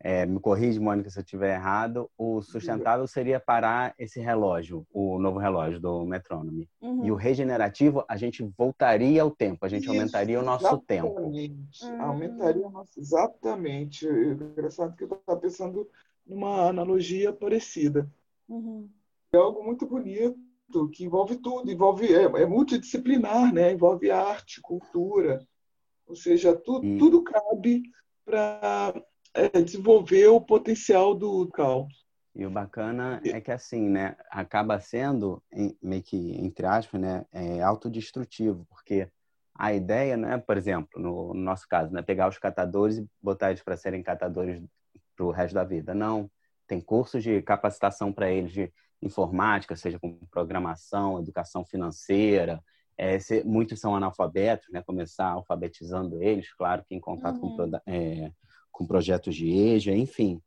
é, 0.02 0.26
me 0.26 0.40
corrige, 0.40 0.80
Mônica, 0.80 1.10
se 1.10 1.20
eu 1.20 1.24
estiver 1.24 1.56
errado, 1.56 2.10
o 2.18 2.42
sustentável 2.42 3.06
seria 3.06 3.38
parar 3.38 3.94
esse 4.00 4.22
relógio, 4.22 4.88
o 4.94 5.20
novo 5.20 5.40
relógio 5.40 5.78
do 5.80 6.06
metrônomo. 6.06 6.66
Uhum. 6.82 7.06
E 7.06 7.12
o 7.12 7.16
regenerativo, 7.16 8.06
a 8.08 8.16
gente 8.16 8.42
voltaria 8.58 9.22
ao 9.22 9.30
tempo, 9.30 9.66
a 9.66 9.68
gente 9.68 9.84
Isso, 9.84 9.92
aumentaria 9.92 10.40
o 10.40 10.44
nosso 10.44 10.66
exatamente. 10.66 10.88
tempo. 10.88 11.22
Uhum. 11.22 12.02
Aumentaria 12.02 12.66
o 12.66 12.70
nosso. 12.70 12.98
Exatamente. 12.98 14.08
Engraçado 14.08 14.96
que 14.96 15.04
eu 15.04 15.08
estava 15.08 15.40
pensando 15.40 15.90
numa 16.26 16.70
analogia 16.70 17.34
parecida. 17.34 18.10
Uhum. 18.48 18.90
É 19.34 19.38
algo 19.38 19.64
muito 19.64 19.86
bonito, 19.86 20.90
que 20.94 21.04
envolve 21.04 21.36
tudo, 21.36 21.70
envolve 21.70 22.14
é, 22.14 22.24
é 22.24 22.46
multidisciplinar, 22.46 23.54
né? 23.54 23.74
envolve 23.74 24.10
arte, 24.10 24.62
cultura, 24.62 25.46
ou 26.08 26.16
seja, 26.16 26.56
tu, 26.56 26.80
tudo 26.98 27.22
cabe 27.22 27.84
para 28.24 28.94
é, 29.34 29.62
desenvolver 29.62 30.28
o 30.28 30.42
potencial 30.42 31.14
do 31.14 31.48
cal. 31.48 31.88
E 32.36 32.46
o 32.46 32.50
bacana 32.50 33.22
é 33.26 33.42
que 33.42 33.52
assim, 33.52 33.90
né, 33.90 34.16
acaba 34.30 34.80
sendo 34.80 35.42
meio 35.82 36.04
que 36.04 36.36
entre 36.40 36.66
aspas, 36.66 37.02
né, 37.02 37.26
é 37.32 37.62
autodestrutivo, 37.62 38.66
porque 38.70 39.10
a 39.56 39.74
ideia, 39.74 40.16
né, 40.16 40.38
por 40.38 40.56
exemplo, 40.56 41.02
no, 41.02 41.34
no 41.34 41.42
nosso 41.42 41.68
caso, 41.68 41.92
né, 41.92 42.02
pegar 42.02 42.30
os 42.30 42.38
catadores 42.38 42.98
e 42.98 43.08
botar 43.22 43.50
eles 43.50 43.62
para 43.62 43.76
serem 43.76 44.02
catadores 44.02 44.64
para 45.16 45.26
o 45.26 45.32
resto 45.32 45.56
da 45.56 45.66
vida. 45.66 45.94
Não, 45.94 46.32
tem 46.66 46.80
cursos 46.80 47.22
de 47.22 47.42
capacitação 47.42 48.14
para 48.14 48.32
eles 48.32 48.54
de 48.54 48.72
informática, 49.02 49.76
seja 49.76 50.00
com 50.00 50.18
programação, 50.32 51.20
educação 51.20 51.66
financeira. 51.66 52.64
É, 53.00 53.18
se, 53.18 53.46
muitos 53.46 53.80
são 53.80 53.96
analfabetos, 53.96 54.68
né? 54.70 54.82
Começar 54.82 55.30
alfabetizando 55.30 56.22
eles, 56.22 56.54
claro 56.54 56.84
que 56.84 56.94
em 56.94 57.00
contato 57.00 57.42
uhum. 57.42 57.56
com 57.56 57.82
é, 57.88 58.30
com 58.74 58.86
projetos 58.86 59.34
de 59.34 59.50
EJA, 59.50 59.96
enfim. 59.96 60.42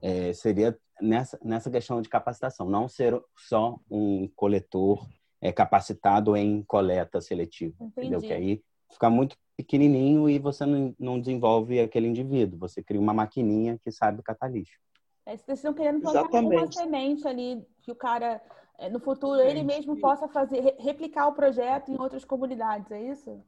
É, 0.00 0.32
seria 0.32 0.74
nessa, 1.02 1.38
nessa 1.44 1.70
questão 1.70 2.00
de 2.00 2.08
capacitação, 2.08 2.66
não 2.66 2.88
ser 2.88 3.20
só 3.36 3.78
um 3.90 4.26
coletor 4.34 5.06
é, 5.38 5.52
capacitado 5.52 6.34
em 6.34 6.62
coleta 6.62 7.20
seletiva, 7.20 7.74
Entendi. 7.78 8.06
entendeu? 8.06 8.20
Que 8.20 8.32
aí 8.32 8.62
fica 8.90 9.10
muito 9.10 9.36
pequenininho 9.54 10.30
e 10.30 10.38
você 10.38 10.64
não, 10.64 10.94
não 10.98 11.20
desenvolve 11.20 11.78
aquele 11.78 12.08
indivíduo, 12.08 12.58
você 12.58 12.82
cria 12.82 13.00
uma 13.00 13.12
maquininha 13.12 13.78
que 13.84 13.90
sabe 13.90 14.22
catar 14.22 14.48
lixo. 14.48 14.78
É, 15.26 15.36
vocês 15.36 15.58
estão 15.58 15.74
querendo 15.74 16.00
plantar 16.00 16.40
uma 16.40 16.72
semente 16.72 17.28
ali 17.28 17.62
que 17.82 17.92
o 17.92 17.94
cara, 17.94 18.40
no 18.88 19.00
futuro, 19.00 19.40
ele 19.40 19.64
mesmo 19.64 19.98
possa 19.98 20.28
fazer, 20.28 20.76
replicar 20.78 21.26
o 21.26 21.34
projeto 21.34 21.90
em 21.90 22.00
outras 22.00 22.24
comunidades, 22.24 22.90
é 22.92 23.02
isso? 23.02 23.42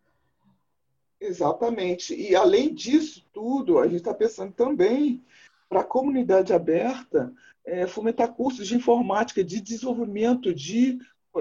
Exatamente. 1.21 2.15
E 2.15 2.35
além 2.35 2.75
disso 2.75 3.25
tudo, 3.33 3.79
a 3.79 3.85
gente 3.85 3.97
está 3.97 4.15
pensando 4.15 4.53
também 4.53 5.23
para 5.69 5.83
a 5.83 5.85
comunidade 5.85 6.53
aberta 6.53 7.33
é, 7.65 7.87
fomentar 7.87 8.33
cursos 8.33 8.67
de 8.67 8.75
informática, 8.75 9.45
de 9.45 9.61
desenvolvimento 9.61 10.53
de 10.53 10.99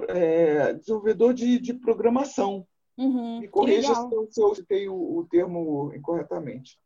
é, 0.10 0.74
desenvolvedor 0.74 1.34
de, 1.34 1.58
de 1.58 1.74
programação. 1.74 2.68
Uhum, 2.98 3.40
Me 3.40 3.48
corrija 3.48 3.96
se 3.96 4.14
eu, 4.14 4.28
se 4.30 4.42
eu 4.42 4.56
citei 4.56 4.90
o, 4.90 5.18
o, 5.18 5.26
termo 5.26 5.92
incorretamente. 5.96 6.78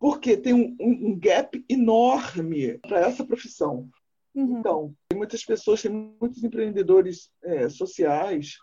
Porque 0.00 0.36
tem 0.36 0.52
um, 0.52 0.76
um, 0.80 1.10
um 1.10 1.18
gap 1.18 1.64
enorme 1.68 2.78
para 2.78 3.00
essa 3.00 3.24
profissão. 3.24 3.88
Uhum. 4.34 4.58
Então, 4.58 4.94
tem 5.08 5.16
muitas 5.18 5.44
pessoas, 5.44 5.82
tem 5.82 5.90
muitos 6.20 6.42
empreendedores 6.42 7.30
é, 7.42 7.68
sociais 7.68 8.58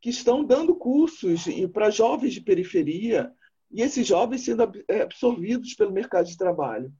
que 0.00 0.10
estão 0.10 0.44
dando 0.44 0.74
cursos 0.74 1.44
para 1.72 1.90
jovens 1.90 2.34
de 2.34 2.40
periferia 2.40 3.32
e 3.70 3.82
esses 3.82 4.06
jovens 4.06 4.44
sendo 4.44 4.70
é, 4.88 5.02
absorvidos 5.02 5.74
pelo 5.74 5.92
mercado 5.92 6.26
de 6.26 6.36
trabalho, 6.36 6.92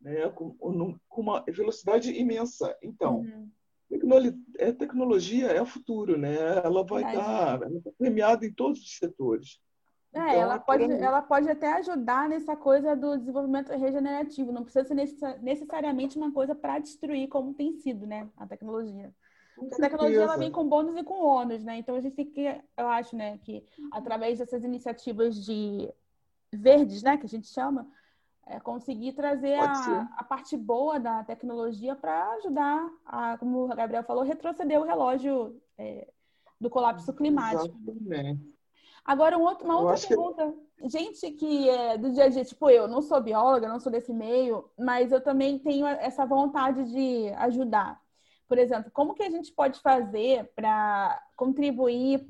né, 0.00 0.28
com, 0.30 0.54
com 1.08 1.20
uma 1.20 1.44
velocidade 1.46 2.12
imensa. 2.12 2.76
Então, 2.82 3.20
uhum. 3.20 3.50
É, 4.58 4.70
tecnologia 4.70 5.46
é 5.46 5.62
o 5.62 5.66
futuro, 5.66 6.18
né? 6.18 6.36
Ela 6.62 6.84
vai 6.84 7.02
estar 7.04 7.58
tá, 7.58 7.66
tá 7.66 7.90
premiada 7.96 8.44
em 8.44 8.52
todos 8.52 8.82
os 8.82 8.96
setores. 8.98 9.58
É, 10.14 10.18
então, 10.20 10.30
ela, 10.30 10.58
pode, 10.58 10.84
ela 10.84 11.22
pode 11.22 11.50
até 11.50 11.74
ajudar 11.74 12.28
nessa 12.28 12.56
coisa 12.56 12.96
do 12.96 13.18
desenvolvimento 13.18 13.70
regenerativo. 13.70 14.52
Não 14.52 14.64
precisa 14.64 14.84
ser 14.84 15.38
necessariamente 15.42 16.16
uma 16.16 16.32
coisa 16.32 16.54
para 16.54 16.78
destruir, 16.78 17.28
como 17.28 17.54
tem 17.54 17.74
sido, 17.74 18.06
né? 18.06 18.28
A 18.36 18.46
tecnologia 18.46 19.12
a 19.72 19.76
tecnologia 19.76 20.22
ela 20.22 20.36
vem 20.36 20.50
com 20.50 20.68
bônus 20.68 20.96
e 20.96 21.02
com 21.02 21.24
ônus, 21.24 21.64
né? 21.64 21.78
Então 21.78 21.96
a 21.96 22.00
gente 22.00 22.14
tem 22.14 22.26
que, 22.26 22.60
eu 22.76 22.88
acho, 22.88 23.16
né, 23.16 23.38
que 23.38 23.64
através 23.90 24.38
dessas 24.38 24.62
iniciativas 24.64 25.44
de 25.44 25.92
verdes, 26.52 27.02
né, 27.02 27.16
que 27.16 27.26
a 27.26 27.28
gente 27.28 27.48
chama, 27.48 27.86
é 28.46 28.58
conseguir 28.60 29.12
trazer 29.12 29.54
a, 29.54 30.08
a, 30.16 30.24
parte 30.24 30.56
boa 30.56 30.98
da 30.98 31.22
tecnologia 31.22 31.94
para 31.94 32.30
ajudar 32.34 32.88
a, 33.04 33.36
como 33.36 33.64
o 33.64 33.68
Gabriel 33.68 34.02
falou, 34.04 34.24
retroceder 34.24 34.80
o 34.80 34.84
relógio 34.84 35.60
é, 35.76 36.08
do 36.58 36.70
colapso 36.70 37.12
climático. 37.12 37.76
Exatamente. 37.86 38.57
Agora, 39.08 39.38
um 39.38 39.42
outro, 39.42 39.64
uma 39.64 39.80
outra 39.80 40.06
pergunta. 40.06 40.52
Que... 40.76 40.88
Gente 40.90 41.30
que 41.30 41.70
é 41.70 41.96
do 41.96 42.12
dia 42.12 42.24
a 42.24 42.28
dia, 42.28 42.44
tipo 42.44 42.68
eu, 42.68 42.86
não 42.86 43.00
sou 43.00 43.22
bióloga, 43.22 43.66
não 43.66 43.80
sou 43.80 43.90
desse 43.90 44.12
meio, 44.12 44.70
mas 44.78 45.10
eu 45.10 45.18
também 45.18 45.58
tenho 45.58 45.86
essa 45.86 46.26
vontade 46.26 46.84
de 46.84 47.30
ajudar. 47.38 47.98
Por 48.46 48.58
exemplo, 48.58 48.90
como 48.92 49.14
que 49.14 49.22
a 49.22 49.30
gente 49.30 49.50
pode 49.50 49.80
fazer 49.80 50.52
para 50.54 51.22
contribuir 51.34 52.28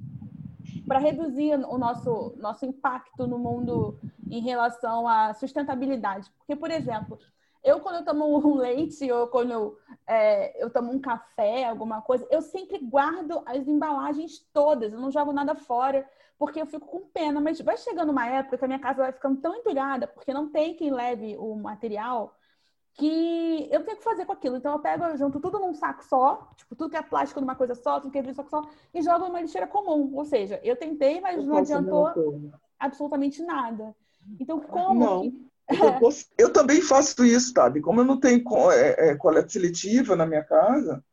para 0.87 1.01
reduzir 1.01 1.55
o 1.55 1.77
nosso, 1.77 2.35
nosso 2.39 2.65
impacto 2.65 3.27
no 3.27 3.39
mundo 3.39 3.99
em 4.31 4.41
relação 4.41 5.09
à 5.09 5.35
sustentabilidade? 5.35 6.31
Porque, 6.39 6.55
por 6.55 6.71
exemplo, 6.71 7.19
eu 7.63 7.81
quando 7.81 7.97
eu 7.97 8.05
tomo 8.05 8.39
um 8.39 8.55
leite 8.59 9.11
ou 9.11 9.27
quando 9.29 9.53
eu, 9.53 9.79
é, 10.07 10.63
eu 10.63 10.71
tomo 10.71 10.93
um 10.93 11.01
café, 11.01 11.65
alguma 11.65 12.01
coisa, 12.03 12.27
eu 12.31 12.41
sempre 12.43 12.79
guardo 12.79 13.43
as 13.47 13.67
embalagens 13.67 14.39
todas, 14.53 14.93
eu 14.93 15.01
não 15.01 15.11
jogo 15.11 15.33
nada 15.33 15.55
fora, 15.55 16.09
porque 16.39 16.61
eu 16.61 16.67
fico 16.67 16.87
com 16.87 17.09
pena. 17.09 17.41
Mas 17.41 17.61
vai 17.61 17.77
chegando 17.77 18.11
uma 18.11 18.27
época 18.27 18.59
que 18.59 18.65
a 18.65 18.69
minha 18.69 18.79
casa 18.79 19.03
vai 19.03 19.13
ficando 19.13 19.41
tão 19.41 19.55
entulhada, 19.55 20.07
porque 20.07 20.33
não 20.33 20.49
tem 20.49 20.75
quem 20.75 20.91
leve 20.91 21.37
o 21.37 21.55
material, 21.57 22.35
que 22.95 23.69
eu 23.71 23.85
tenho 23.85 23.97
que 23.97 24.05
fazer 24.05 24.25
com 24.25 24.33
aquilo. 24.33 24.57
Então 24.57 24.73
eu 24.73 24.79
pego, 24.79 25.05
eu 25.05 25.17
junto 25.17 25.41
tudo 25.41 25.59
num 25.59 25.75
saco 25.75 26.05
só, 26.05 26.51
tipo, 26.57 26.75
tudo 26.75 26.91
que 26.91 26.97
é 26.97 27.03
plástico 27.03 27.41
numa 27.41 27.55
coisa 27.55 27.75
só, 27.75 28.01
tudo 28.01 28.11
que 28.11 28.19
é 28.19 28.23
vidro 28.23 28.37
saco 28.37 28.51
só, 28.51 28.63
e 28.93 29.03
jogo 29.03 29.27
numa 29.27 29.41
lixeira 29.41 29.67
comum. 29.67 30.15
Ou 30.15 30.25
seja, 30.25 30.61
eu 30.63 30.77
tentei, 30.77 31.21
mas 31.21 31.39
eu 31.39 31.45
não 31.45 31.57
adiantou 31.57 32.13
absolutamente 32.79 33.43
nada. 33.43 33.95
Então, 34.39 34.61
como. 34.61 35.01
Não. 35.01 35.49
Eu, 35.69 36.47
eu, 36.47 36.53
também 36.53 36.81
faço 36.81 37.25
isso, 37.25 37.53
sabe? 37.53 37.81
Como 37.81 38.01
eu 38.01 38.05
não 38.05 38.19
tenho 38.19 38.43
é, 38.73 39.11
é, 39.11 39.17
coleta 39.17 39.51
seletiva 39.51 40.17
na 40.17 40.25
minha 40.25 40.43
casa, 40.43 41.05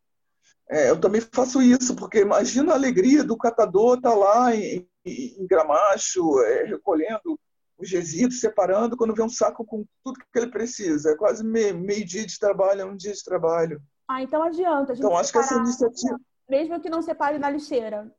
é, 0.69 0.89
eu 0.89 0.99
também 0.99 1.21
faço 1.21 1.61
isso, 1.61 1.95
porque 1.95 2.19
imagina 2.19 2.71
a 2.71 2.75
alegria 2.75 3.23
do 3.23 3.37
catador 3.37 3.97
estar 3.97 4.11
tá 4.11 4.15
lá 4.15 4.55
em, 4.55 4.87
em, 5.05 5.41
em 5.41 5.47
Gramacho, 5.47 6.41
é, 6.41 6.63
recolhendo 6.63 7.37
os 7.77 7.91
resíduos, 7.91 8.39
separando, 8.39 8.95
quando 8.97 9.13
vê 9.13 9.21
um 9.21 9.29
saco 9.29 9.65
com 9.65 9.85
tudo 10.03 10.19
que 10.19 10.39
ele 10.39 10.49
precisa. 10.49 11.11
É 11.11 11.15
quase 11.15 11.43
meio, 11.43 11.77
meio 11.77 12.05
dia 12.05 12.25
de 12.25 12.39
trabalho, 12.39 12.81
é 12.81 12.85
um 12.85 12.95
dia 12.95 13.11
de 13.11 13.23
trabalho. 13.23 13.81
Ah, 14.07 14.21
então 14.21 14.41
adianta. 14.41 14.93
então, 14.93 15.17
acho 15.17 15.31
que 15.31 15.37
essa 15.37 15.55
iniciativa. 15.55 16.19
Mesmo 16.47 16.79
que 16.79 16.89
não 16.89 17.01
separe 17.01 17.37
na 17.37 17.49
lixeira. 17.49 18.11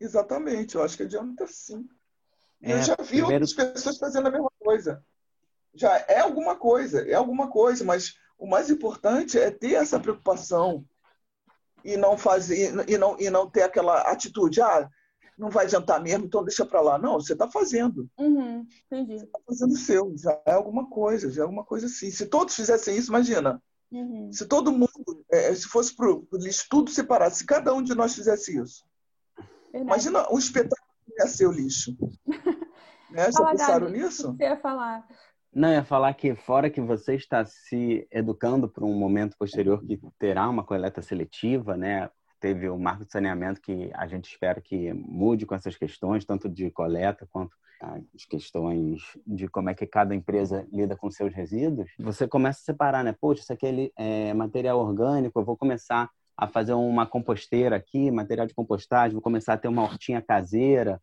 Exatamente, 0.00 0.76
eu 0.76 0.82
acho 0.82 0.96
que 0.96 1.02
adianta 1.02 1.46
sim. 1.46 1.86
É, 2.62 2.72
eu 2.72 2.82
já 2.82 2.96
vi 3.00 3.20
primeiro... 3.20 3.44
outras 3.44 3.52
pessoas 3.52 3.98
fazendo 3.98 4.28
a 4.28 4.30
mesma 4.30 4.50
coisa. 4.58 5.04
Já 5.74 6.04
é 6.08 6.20
alguma 6.20 6.56
coisa, 6.56 7.08
é 7.08 7.14
alguma 7.14 7.48
coisa, 7.48 7.84
mas 7.84 8.14
o 8.38 8.46
mais 8.46 8.70
importante 8.70 9.38
é 9.38 9.50
ter 9.50 9.74
essa 9.74 10.00
preocupação 10.00 10.84
e 11.84 11.96
não 11.96 12.18
fazer 12.18 12.72
e 12.88 12.98
não, 12.98 13.16
e 13.18 13.30
não 13.30 13.48
ter 13.48 13.62
aquela 13.62 14.02
atitude, 14.02 14.60
ah, 14.60 14.88
não 15.40 15.48
vai 15.48 15.64
adiantar 15.64 16.02
mesmo, 16.02 16.26
então 16.26 16.44
deixa 16.44 16.66
para 16.66 16.80
lá. 16.80 16.98
Não, 16.98 17.14
você 17.14 17.32
está 17.32 17.48
fazendo. 17.48 18.08
Uhum, 18.18 18.66
entendi. 18.90 19.18
Você 19.18 19.24
está 19.24 19.40
fazendo 19.46 19.72
o 19.72 19.76
seu, 19.76 20.14
já 20.16 20.38
é 20.44 20.52
alguma 20.52 20.88
coisa, 20.88 21.30
já 21.30 21.42
é 21.42 21.44
alguma 21.44 21.64
coisa 21.64 21.86
assim. 21.86 22.10
Se 22.10 22.26
todos 22.26 22.54
fizessem 22.54 22.96
isso, 22.96 23.08
imagina. 23.08 23.60
Uhum. 23.90 24.30
Se 24.32 24.46
todo 24.46 24.70
mundo, 24.70 25.24
é, 25.32 25.52
se 25.54 25.66
fosse 25.66 25.96
para 25.96 26.08
o 26.10 26.26
lixo 26.34 26.66
tudo 26.70 26.90
separado, 26.90 27.34
se 27.34 27.44
cada 27.44 27.74
um 27.74 27.82
de 27.82 27.94
nós 27.94 28.14
fizesse 28.14 28.56
isso. 28.56 28.84
Verdade. 29.72 29.84
Imagina 29.84 30.30
o 30.30 30.38
espetáculo 30.38 30.90
que 31.06 31.20
ia 31.20 31.26
ser 31.26 31.46
o 31.46 31.52
lixo. 31.52 31.96
né? 33.10 33.32
Já 33.32 33.44
pensaram 33.50 33.88
nisso? 33.88 34.32
Você 34.32 34.44
ia 34.44 34.56
falar. 34.58 35.08
Não, 35.52 35.72
ia 35.72 35.84
falar 35.84 36.14
que 36.14 36.34
fora 36.34 36.70
que 36.70 36.80
você 36.80 37.16
está 37.16 37.44
se 37.44 38.06
educando 38.10 38.68
para 38.68 38.84
um 38.84 38.94
momento 38.94 39.36
posterior 39.36 39.84
que 39.84 40.00
terá 40.18 40.48
uma 40.48 40.62
coleta 40.62 41.02
seletiva, 41.02 41.76
né? 41.76 42.08
teve 42.40 42.68
o 42.68 42.78
marco 42.78 43.04
de 43.04 43.12
saneamento 43.12 43.60
que 43.60 43.90
a 43.94 44.06
gente 44.06 44.28
espera 44.28 44.60
que 44.60 44.92
mude 44.94 45.44
com 45.44 45.54
essas 45.54 45.76
questões, 45.76 46.24
tanto 46.24 46.48
de 46.48 46.70
coleta 46.70 47.28
quanto 47.30 47.54
as 47.82 48.24
questões 48.24 49.00
de 49.26 49.46
como 49.48 49.70
é 49.70 49.74
que 49.74 49.86
cada 49.86 50.14
empresa 50.14 50.66
lida 50.72 50.96
com 50.96 51.10
seus 51.10 51.32
resíduos. 51.32 51.90
Você 51.98 52.26
começa 52.26 52.60
a 52.60 52.64
separar, 52.64 53.04
né? 53.04 53.14
Poxa, 53.18 53.42
isso 53.42 53.52
aqui 53.52 53.92
é, 53.96 54.28
é 54.28 54.34
material 54.34 54.78
orgânico, 54.78 55.38
eu 55.38 55.44
vou 55.44 55.56
começar 55.56 56.10
a 56.36 56.46
fazer 56.46 56.72
uma 56.72 57.06
composteira 57.06 57.76
aqui, 57.76 58.10
material 58.10 58.46
de 58.46 58.54
compostagem, 58.54 59.12
vou 59.12 59.22
começar 59.22 59.54
a 59.54 59.58
ter 59.58 59.68
uma 59.68 59.82
hortinha 59.82 60.22
caseira. 60.22 61.00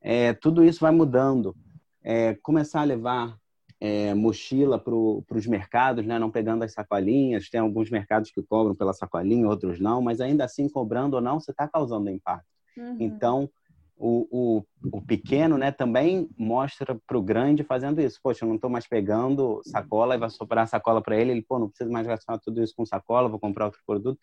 é, 0.00 0.32
tudo 0.32 0.64
isso 0.64 0.80
vai 0.80 0.92
mudando. 0.92 1.54
É, 2.02 2.34
começar 2.34 2.82
a 2.82 2.84
levar 2.84 3.36
é, 3.80 4.14
mochila 4.14 4.78
para 4.78 4.94
os 4.94 5.46
mercados, 5.46 6.04
né? 6.06 6.18
não 6.18 6.30
pegando 6.30 6.62
as 6.64 6.72
sacolinhas. 6.72 7.48
Tem 7.48 7.60
alguns 7.60 7.90
mercados 7.90 8.30
que 8.30 8.42
cobram 8.42 8.74
pela 8.74 8.92
sacolinha, 8.92 9.48
outros 9.48 9.80
não, 9.80 10.00
mas 10.00 10.20
ainda 10.20 10.44
assim, 10.44 10.68
cobrando 10.68 11.16
ou 11.16 11.22
não, 11.22 11.40
você 11.40 11.50
está 11.50 11.68
causando 11.68 12.10
impacto. 12.10 12.46
Uhum. 12.76 12.96
Então, 13.00 13.50
o, 13.98 14.26
o, 14.30 14.64
o, 14.98 15.00
pequeno 15.00 15.56
né, 15.56 15.72
também 15.72 16.28
mostra 16.36 16.98
para 17.06 17.16
o 17.16 17.22
grande 17.22 17.64
fazendo 17.64 18.00
isso. 18.00 18.20
Poxa, 18.22 18.44
eu 18.44 18.48
não 18.48 18.56
estou 18.56 18.68
mais 18.68 18.86
pegando 18.86 19.62
sacola 19.64 20.14
e 20.14 20.18
vai 20.18 20.28
soprar 20.28 20.68
sacola 20.68 21.00
para 21.00 21.16
ele. 21.16 21.32
Ele, 21.32 21.42
pô, 21.42 21.58
não 21.58 21.68
preciso 21.68 21.90
mais 21.90 22.06
gastar 22.06 22.38
tudo 22.38 22.62
isso 22.62 22.74
com 22.76 22.84
sacola, 22.84 23.28
vou 23.28 23.40
comprar 23.40 23.66
outro 23.66 23.80
produto. 23.86 24.20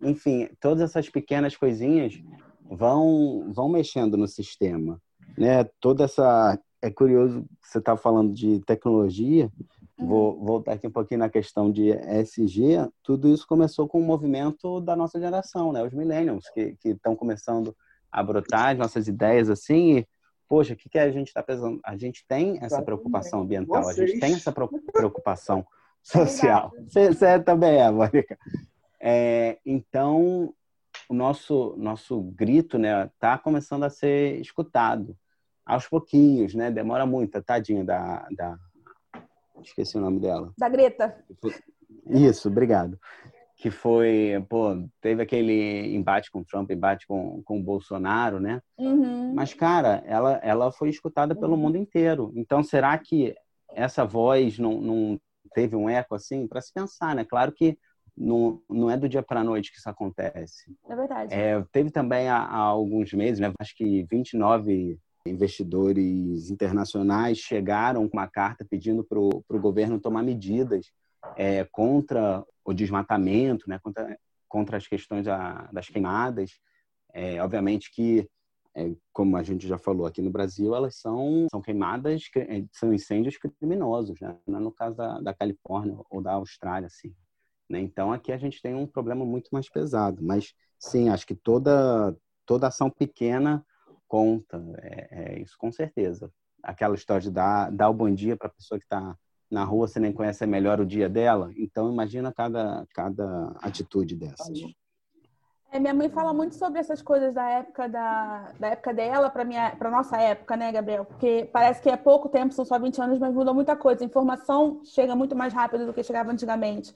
Enfim, 0.00 0.48
todas 0.60 0.82
essas 0.82 1.08
pequenas 1.08 1.56
coisinhas 1.56 2.20
vão, 2.68 3.50
vão 3.52 3.68
mexendo 3.68 4.16
no 4.16 4.26
sistema. 4.26 5.00
Né? 5.38 5.64
Toda 5.80 6.04
essa. 6.04 6.58
É 6.82 6.90
curioso, 6.90 7.44
você 7.62 7.78
está 7.78 7.96
falando 7.96 8.32
de 8.32 8.60
tecnologia. 8.60 9.50
Uhum. 9.98 10.06
Vou 10.06 10.44
voltar 10.44 10.74
aqui 10.74 10.86
um 10.86 10.92
pouquinho 10.92 11.20
na 11.20 11.28
questão 11.28 11.70
de 11.70 11.90
ESG. 11.90 12.88
Tudo 13.02 13.28
isso 13.28 13.46
começou 13.46 13.88
com 13.88 13.98
o 13.98 14.04
movimento 14.04 14.80
da 14.80 14.94
nossa 14.94 15.18
geração, 15.18 15.72
né? 15.72 15.82
Os 15.82 15.92
millennials, 15.92 16.48
que 16.50 16.76
estão 16.84 17.16
começando 17.16 17.74
a 18.12 18.22
brotar 18.22 18.72
as 18.72 18.78
nossas 18.78 19.08
ideias 19.08 19.50
assim 19.50 19.98
e, 19.98 20.08
poxa, 20.48 20.74
o 20.74 20.76
que, 20.76 20.88
que 20.88 20.98
a 20.98 21.10
gente 21.10 21.28
está 21.28 21.42
pensando? 21.42 21.80
A 21.84 21.96
gente 21.96 22.24
tem 22.28 22.58
essa 22.62 22.82
preocupação 22.82 23.40
ambiental, 23.40 23.82
Vocês. 23.82 23.98
a 23.98 24.06
gente 24.06 24.20
tem 24.20 24.34
essa 24.34 24.52
preocupação 24.92 25.66
social. 26.02 26.72
Você, 26.86 27.12
você 27.12 27.38
também 27.40 27.78
é, 27.78 27.90
Mônica. 27.90 28.38
É, 29.00 29.58
então, 29.64 30.54
o 31.08 31.14
nosso, 31.14 31.74
nosso 31.76 32.20
grito 32.20 32.78
né, 32.78 33.10
tá 33.18 33.38
começando 33.38 33.84
a 33.84 33.90
ser 33.90 34.40
escutado 34.40 35.16
aos 35.66 35.88
pouquinhos, 35.88 36.54
né? 36.54 36.70
Demora 36.70 37.04
muito, 37.04 37.42
tadinha 37.42 37.84
da, 37.84 38.26
da... 38.36 38.56
Esqueci 39.62 39.98
o 39.98 40.00
nome 40.00 40.20
dela. 40.20 40.52
Da 40.56 40.68
Greta. 40.68 41.16
Isso, 42.08 42.48
obrigado 42.48 42.98
que 43.56 43.70
foi, 43.70 44.32
pô, 44.50 44.86
teve 45.00 45.22
aquele 45.22 45.96
embate 45.96 46.30
com 46.30 46.44
Trump, 46.44 46.70
embate 46.70 47.06
com, 47.06 47.42
com 47.42 47.58
o 47.58 47.62
Bolsonaro, 47.62 48.38
né? 48.38 48.60
Uhum. 48.76 49.32
Mas, 49.34 49.54
cara, 49.54 50.02
ela, 50.06 50.34
ela 50.42 50.70
foi 50.70 50.90
escutada 50.90 51.34
pelo 51.34 51.52
uhum. 51.54 51.60
mundo 51.60 51.78
inteiro. 51.78 52.30
Então, 52.36 52.62
será 52.62 52.96
que 52.98 53.34
essa 53.72 54.04
voz 54.04 54.58
não, 54.58 54.80
não 54.80 55.20
teve 55.54 55.74
um 55.74 55.88
eco 55.88 56.14
assim? 56.14 56.46
Para 56.46 56.60
se 56.60 56.70
pensar, 56.72 57.14
né? 57.14 57.24
Claro 57.24 57.50
que 57.50 57.78
não, 58.14 58.60
não 58.68 58.90
é 58.90 58.96
do 58.96 59.08
dia 59.08 59.22
para 59.22 59.40
a 59.40 59.44
noite 59.44 59.72
que 59.72 59.78
isso 59.78 59.88
acontece. 59.88 60.70
É 60.86 60.94
verdade. 60.94 61.34
É, 61.34 61.64
teve 61.72 61.90
também 61.90 62.28
há, 62.28 62.36
há, 62.36 62.58
alguns 62.58 63.10
meses, 63.14 63.40
né? 63.40 63.50
Acho 63.58 63.74
que 63.74 64.02
29 64.10 64.98
investidores 65.26 66.50
internacionais 66.50 67.38
chegaram 67.38 68.08
com 68.08 68.16
uma 68.16 68.28
carta 68.28 68.66
pedindo 68.68 69.04
para 69.04 69.18
o 69.18 69.60
governo 69.60 70.00
tomar 70.00 70.22
medidas 70.22 70.90
é, 71.36 71.64
contra 71.64 72.44
o 72.64 72.72
desmatamento, 72.72 73.68
né, 73.68 73.78
contra, 73.78 74.18
contra 74.48 74.76
as 74.76 74.86
questões 74.86 75.24
da, 75.24 75.68
das 75.72 75.88
queimadas. 75.88 76.58
É, 77.12 77.42
obviamente 77.42 77.90
que, 77.92 78.28
é, 78.74 78.92
como 79.12 79.36
a 79.36 79.42
gente 79.42 79.66
já 79.66 79.78
falou 79.78 80.06
aqui 80.06 80.20
no 80.20 80.30
Brasil, 80.30 80.74
elas 80.74 80.96
são, 80.96 81.46
são 81.50 81.62
queimadas, 81.62 82.28
é, 82.36 82.64
são 82.72 82.92
incêndios 82.92 83.36
criminosos, 83.38 84.20
né? 84.20 84.36
é 84.46 84.50
no 84.50 84.72
caso 84.72 84.96
da, 84.96 85.20
da 85.20 85.34
Califórnia 85.34 85.96
ou 86.10 86.20
da 86.20 86.32
Austrália, 86.32 86.86
assim. 86.86 87.14
Né? 87.68 87.80
Então, 87.80 88.12
aqui 88.12 88.32
a 88.32 88.38
gente 88.38 88.60
tem 88.62 88.74
um 88.74 88.86
problema 88.86 89.24
muito 89.24 89.48
mais 89.52 89.68
pesado. 89.68 90.22
Mas, 90.22 90.54
sim, 90.78 91.08
acho 91.08 91.26
que 91.26 91.34
toda, 91.34 92.16
toda 92.44 92.68
ação 92.68 92.90
pequena 92.90 93.64
conta, 94.08 94.62
é, 94.78 95.08
é 95.10 95.40
isso 95.40 95.56
com 95.58 95.70
certeza. 95.70 96.30
Aquela 96.62 96.94
história 96.94 97.22
de 97.22 97.30
dar, 97.30 97.70
dar 97.70 97.88
o 97.88 97.94
bom 97.94 98.12
dia 98.12 98.36
para 98.36 98.48
a 98.48 98.52
pessoa 98.52 98.78
que 98.78 98.86
está 98.86 99.16
na 99.50 99.64
rua 99.64 99.86
você 99.86 100.00
nem 100.00 100.12
conhece 100.12 100.44
melhor 100.44 100.80
o 100.80 100.86
dia 100.86 101.08
dela, 101.08 101.52
então 101.56 101.90
imagina 101.90 102.32
cada, 102.32 102.86
cada 102.92 103.54
atitude 103.62 104.16
dessas. 104.16 104.58
É, 105.70 105.78
minha 105.78 105.94
mãe 105.94 106.08
fala 106.08 106.32
muito 106.32 106.54
sobre 106.54 106.78
essas 106.78 107.02
coisas 107.02 107.34
da 107.34 107.48
época 107.50 107.88
da, 107.88 108.52
da 108.58 108.68
época 108.68 108.94
dela 108.94 109.28
para 109.28 109.90
nossa 109.90 110.16
época, 110.16 110.56
né, 110.56 110.72
Gabriel? 110.72 111.04
Porque 111.04 111.48
parece 111.52 111.82
que 111.82 111.90
é 111.90 111.96
pouco 111.96 112.28
tempo, 112.28 112.54
são 112.54 112.64
só 112.64 112.78
20 112.78 113.00
anos, 113.00 113.18
mas 113.18 113.34
mudou 113.34 113.52
muita 113.52 113.76
coisa. 113.76 114.02
A 114.02 114.06
informação 114.06 114.80
chega 114.84 115.14
muito 115.14 115.36
mais 115.36 115.52
rápido 115.52 115.86
do 115.86 115.92
que 115.92 116.02
chegava 116.02 116.30
antigamente. 116.30 116.94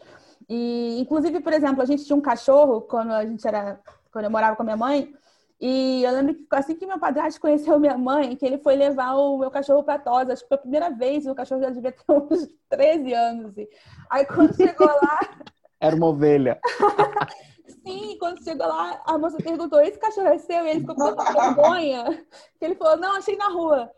E 0.49 0.99
inclusive, 1.01 1.40
por 1.40 1.53
exemplo, 1.53 1.83
a 1.83 1.85
gente 1.85 2.05
tinha 2.05 2.16
um 2.16 2.20
cachorro 2.20 2.81
quando 2.81 3.12
a 3.12 3.27
gente 3.27 3.46
era 3.46 3.81
quando 4.12 4.25
eu 4.25 4.31
morava 4.31 4.57
com 4.57 4.62
a 4.62 4.64
minha 4.64 4.77
mãe, 4.77 5.14
e 5.61 6.03
eu 6.03 6.12
lembro 6.12 6.35
que 6.35 6.46
assim 6.53 6.75
que 6.75 6.87
meu 6.87 6.99
padrasto 6.99 7.38
conheceu 7.38 7.79
minha 7.79 7.99
mãe, 7.99 8.35
que 8.35 8.46
ele 8.46 8.57
foi 8.57 8.77
levar 8.77 9.14
o 9.14 9.37
meu 9.37 9.51
cachorro 9.51 9.85
para 9.85 9.99
tosa. 9.99 10.33
Acho 10.33 10.42
que 10.42 10.49
foi 10.49 10.57
a 10.57 10.61
primeira 10.61 10.90
vez, 10.90 11.27
o 11.27 11.35
cachorro 11.35 11.61
já 11.61 11.68
devia 11.68 11.92
ter 11.92 12.03
uns 12.09 12.49
13 12.70 13.12
anos. 13.12 13.46
Assim. 13.51 13.68
Aí 14.09 14.25
quando 14.25 14.57
chegou 14.57 14.87
lá. 14.87 15.20
Era 15.79 15.94
uma 15.94 16.07
ovelha. 16.07 16.59
Sim, 17.87 18.16
quando 18.18 18.42
chegou 18.42 18.66
lá, 18.66 19.03
a 19.05 19.18
moça 19.18 19.37
perguntou: 19.37 19.81
esse 19.81 19.99
cachorro 19.99 20.29
é 20.29 20.38
seu? 20.38 20.64
E 20.64 20.70
ele 20.70 20.81
ficou 20.81 20.94
com 20.94 21.14
tanta 21.14 21.33
vergonha 21.33 22.25
que 22.59 22.64
ele 22.64 22.75
falou: 22.75 22.96
não, 22.96 23.16
achei 23.16 23.37
na 23.37 23.49
rua. 23.49 23.90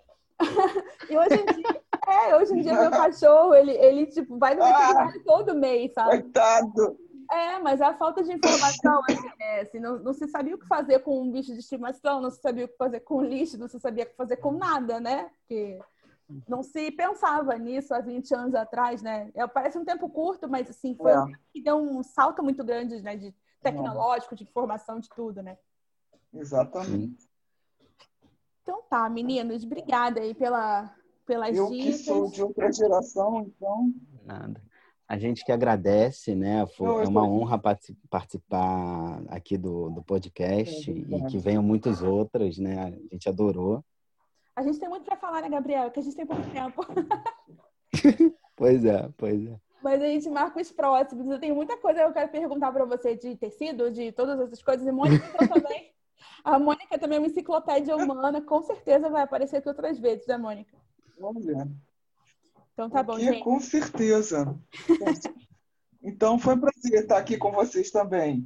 e 1.08 1.16
hoje 1.16 1.34
em 1.34 1.46
dia, 1.46 1.82
é, 2.08 2.36
hoje 2.36 2.52
em 2.52 2.62
dia 2.62 2.74
meu 2.74 2.90
cachorro, 2.90 3.54
ele, 3.54 3.72
ele 3.72 4.06
tipo, 4.06 4.36
vai 4.36 4.54
no 4.54 4.64
veterinário 4.64 5.20
ah, 5.20 5.24
todo 5.24 5.54
mês, 5.54 5.92
sabe? 5.92 6.22
Coitado! 6.22 6.96
É, 7.32 7.58
mas 7.58 7.80
a 7.80 7.94
falta 7.94 8.22
de 8.22 8.30
informação, 8.30 9.00
assim, 9.08 9.30
é, 9.40 9.60
assim, 9.62 9.80
não, 9.80 9.98
não, 9.98 10.12
se 10.12 10.28
sabia 10.28 10.54
o 10.54 10.58
que 10.58 10.66
fazer 10.66 10.98
com 10.98 11.22
um 11.22 11.30
bicho 11.32 11.54
de 11.54 11.60
estimação, 11.60 12.20
não 12.20 12.30
se 12.30 12.42
sabia 12.42 12.66
o 12.66 12.68
que 12.68 12.76
fazer 12.76 13.00
com 13.00 13.22
lixo, 13.22 13.56
não 13.56 13.68
se 13.68 13.80
sabia 13.80 14.04
o 14.04 14.06
que 14.06 14.14
fazer 14.14 14.36
com 14.36 14.52
nada, 14.52 15.00
né? 15.00 15.30
Porque 15.38 15.80
não 16.46 16.62
se 16.62 16.90
pensava 16.90 17.56
nisso 17.56 17.94
há 17.94 18.00
20 18.00 18.34
anos 18.34 18.54
atrás, 18.54 19.00
né? 19.00 19.30
É, 19.34 19.46
parece 19.46 19.78
um 19.78 19.84
tempo 19.84 20.10
curto, 20.10 20.46
mas 20.46 20.68
assim, 20.68 20.94
foi 20.94 21.10
é. 21.10 21.24
que 21.50 21.62
deu 21.62 21.76
um 21.76 22.02
salto 22.02 22.42
muito 22.42 22.62
grande, 22.62 23.00
né? 23.00 23.16
De 23.16 23.34
tecnológico, 23.62 24.36
de 24.36 24.44
informação, 24.44 25.00
de 25.00 25.08
tudo, 25.08 25.42
né? 25.42 25.56
Exatamente. 26.34 27.26
Então 28.62 28.82
tá, 28.90 29.08
meninos, 29.08 29.64
obrigada 29.64 30.20
aí 30.20 30.34
pela, 30.34 30.94
pelas 31.24 31.56
Eu 31.56 31.70
dicas. 31.70 31.86
Eu 31.86 31.92
que 31.92 32.04
sou 32.04 32.30
de 32.30 32.42
outra 32.42 32.70
geração, 32.70 33.40
então... 33.40 33.90
Nada. 34.26 34.60
A 35.12 35.18
gente 35.18 35.44
que 35.44 35.52
agradece, 35.52 36.34
né? 36.34 36.66
Foi, 36.68 37.04
é 37.04 37.06
uma 37.06 37.22
honra 37.22 37.58
participar 38.08 39.22
aqui 39.28 39.58
do, 39.58 39.90
do 39.90 40.02
podcast 40.02 40.90
é 40.90 40.94
e 40.94 41.26
que 41.26 41.36
venham 41.36 41.62
muitas 41.62 42.02
outras, 42.02 42.56
né? 42.56 42.82
A 42.82 43.14
gente 43.14 43.28
adorou. 43.28 43.84
A 44.56 44.62
gente 44.62 44.80
tem 44.80 44.88
muito 44.88 45.04
para 45.04 45.18
falar, 45.18 45.42
né, 45.42 45.50
Gabriel? 45.50 45.90
Que 45.90 46.00
a 46.00 46.02
gente 46.02 46.16
tem 46.16 46.24
pouco 46.24 46.48
tempo. 46.48 46.86
pois 48.56 48.86
é, 48.86 49.06
pois 49.18 49.46
é. 49.46 49.54
Mas 49.82 50.00
a 50.00 50.06
gente 50.06 50.30
marca 50.30 50.58
os 50.58 50.72
próximos. 50.72 51.26
Eu 51.26 51.38
tenho 51.38 51.54
muita 51.54 51.76
coisa 51.76 52.00
que 52.00 52.06
eu 52.06 52.12
quero 52.14 52.30
perguntar 52.30 52.72
para 52.72 52.86
você 52.86 53.14
de 53.14 53.36
tecido, 53.36 53.90
de 53.90 54.12
todas 54.12 54.40
essas 54.40 54.62
coisas. 54.62 54.86
E 54.86 54.90
Mônica 54.90 55.28
também. 55.46 55.92
A 56.42 56.58
Mônica 56.58 56.98
também 56.98 57.16
é 57.16 57.20
uma 57.20 57.28
enciclopédia 57.28 57.94
humana. 57.94 58.40
Com 58.40 58.62
certeza 58.62 59.10
vai 59.10 59.24
aparecer 59.24 59.58
aqui 59.58 59.68
outras 59.68 59.98
vezes, 59.98 60.26
né, 60.26 60.38
Mônica? 60.38 60.74
Vamos 61.20 61.44
ver. 61.44 61.68
Então 62.72 62.88
tá 62.88 63.02
bom, 63.02 63.18
gente. 63.18 63.42
Com 63.42 63.60
certeza. 63.60 64.58
então 66.02 66.38
foi 66.38 66.54
um 66.54 66.60
prazer 66.60 67.02
estar 67.02 67.18
aqui 67.18 67.36
com 67.36 67.52
vocês 67.52 67.90
também. 67.90 68.44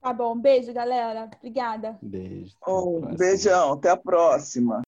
Tá 0.00 0.12
bom, 0.12 0.38
beijo, 0.38 0.72
galera. 0.72 1.30
Obrigada. 1.36 1.98
Beijo. 2.00 2.56
Oh, 2.66 3.00
beijão, 3.16 3.74
até 3.74 3.90
a 3.90 3.96
próxima. 3.96 4.82